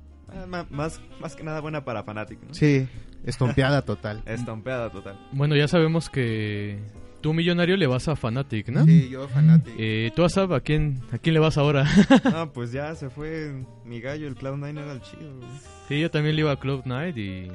[0.71, 2.55] más, más que nada buena para Fnatic, ¿no?
[2.55, 2.87] Sí,
[3.25, 4.23] estompeada total.
[4.27, 5.19] Estompeada total.
[5.33, 6.79] bueno, ya sabemos que
[7.21, 8.85] tú, millonario, le vas a Fanatic, ¿no?
[8.85, 9.77] Sí, yo fanático.
[9.79, 11.85] Eh, tú, Asab, ¿a quién, ¿a quién le vas ahora?
[12.25, 13.53] Ah, pues ya se fue
[13.85, 15.49] mi gallo, el Cloud9 era el chido, güey.
[15.89, 17.51] sí, yo también le iba a Club Night y,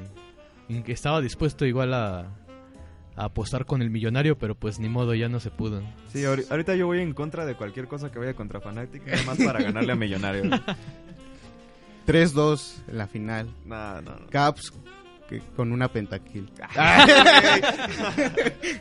[0.68, 2.20] y estaba dispuesto igual a,
[3.16, 5.80] a apostar con el millonario, pero pues ni modo, ya no se pudo.
[6.08, 9.22] Sí, ahori- ahorita yo voy en contra de cualquier cosa que vaya contra Fnatic, nada
[9.24, 10.50] más para ganarle a Millonario.
[12.06, 12.24] Güey.
[12.24, 13.48] 3-2 en la final.
[13.64, 14.26] No, no, no.
[14.30, 14.72] Caps
[15.28, 16.48] que- con una pentakill.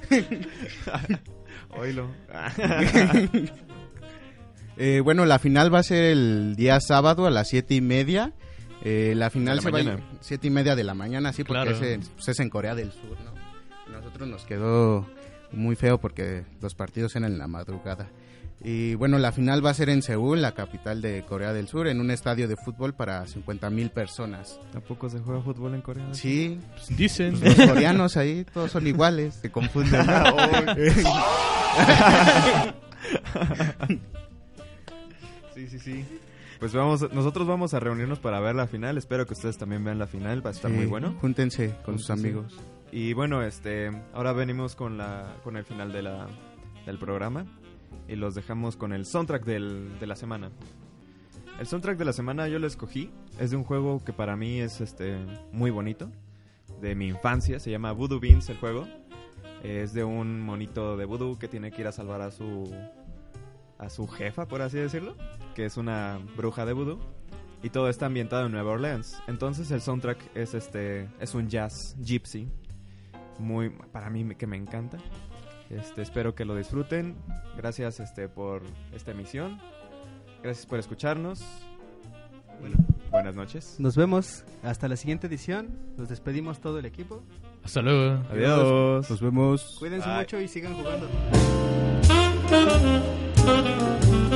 [1.78, 2.09] Oílo.
[4.78, 8.32] Eh, bueno, la final va a ser el día sábado a las siete y media.
[8.84, 10.03] Eh, la final la se va a mañana.
[10.22, 11.78] siete y media de la mañana, sí, porque Claro.
[11.78, 13.91] es, en, pues, es en Corea del Sur, ¿no?
[13.93, 15.05] Nosotros nos quedó
[15.51, 18.09] muy feo porque los partidos eran en la madrugada.
[18.64, 21.88] Y bueno, la final va a ser en Seúl, la capital de Corea del Sur,
[21.88, 24.59] en un estadio de fútbol para 50 mil personas.
[24.72, 26.14] ¿Tampoco se juega fútbol en Corea?
[26.14, 27.39] Sí, Pues dicen.
[27.39, 30.05] pues, los coreanos ahí todos son iguales, se confunden.
[35.53, 36.05] Sí, sí, sí.
[36.59, 38.97] Pues vamos, nosotros vamos a reunirnos para ver la final.
[38.97, 40.45] Espero que ustedes también vean la final.
[40.45, 41.16] Va a estar Sí, muy bueno.
[41.20, 42.57] Júntense con sus amigos.
[42.91, 46.28] Y bueno, este, ahora venimos con la, con el final de la,
[46.86, 47.45] del programa
[48.12, 50.51] y los dejamos con el soundtrack del, de la semana.
[51.59, 53.09] El soundtrack de la semana yo lo escogí.
[53.39, 55.18] Es de un juego que para mí es este
[55.53, 56.12] muy bonito,
[56.82, 57.59] de mi infancia.
[57.59, 58.86] Se llama Voodoo Beans el juego.
[59.64, 62.70] Es de un monito de voodoo que tiene que ir a salvar a su
[63.78, 65.16] a su jefa, por así decirlo,
[65.55, 66.99] que es una bruja de voodoo.
[67.64, 69.22] Y todo está ambientado en Nueva Orleans.
[69.28, 72.49] Entonces el soundtrack es este es un jazz gypsy
[73.39, 74.97] muy para mí que me encanta.
[75.72, 77.15] Este, espero que lo disfruten.
[77.55, 78.63] Gracias este por
[78.93, 79.59] esta emisión.
[80.43, 81.43] Gracias por escucharnos.
[82.59, 82.76] Bueno,
[83.09, 83.76] buenas noches.
[83.80, 85.69] Nos vemos hasta la siguiente edición.
[85.97, 87.24] Nos despedimos todo el equipo.
[87.63, 88.24] Hasta luego.
[88.30, 89.09] Adiós.
[89.09, 89.78] Nos vemos.
[89.80, 90.17] Cuídense Bye.
[90.19, 91.07] mucho y sigan jugando.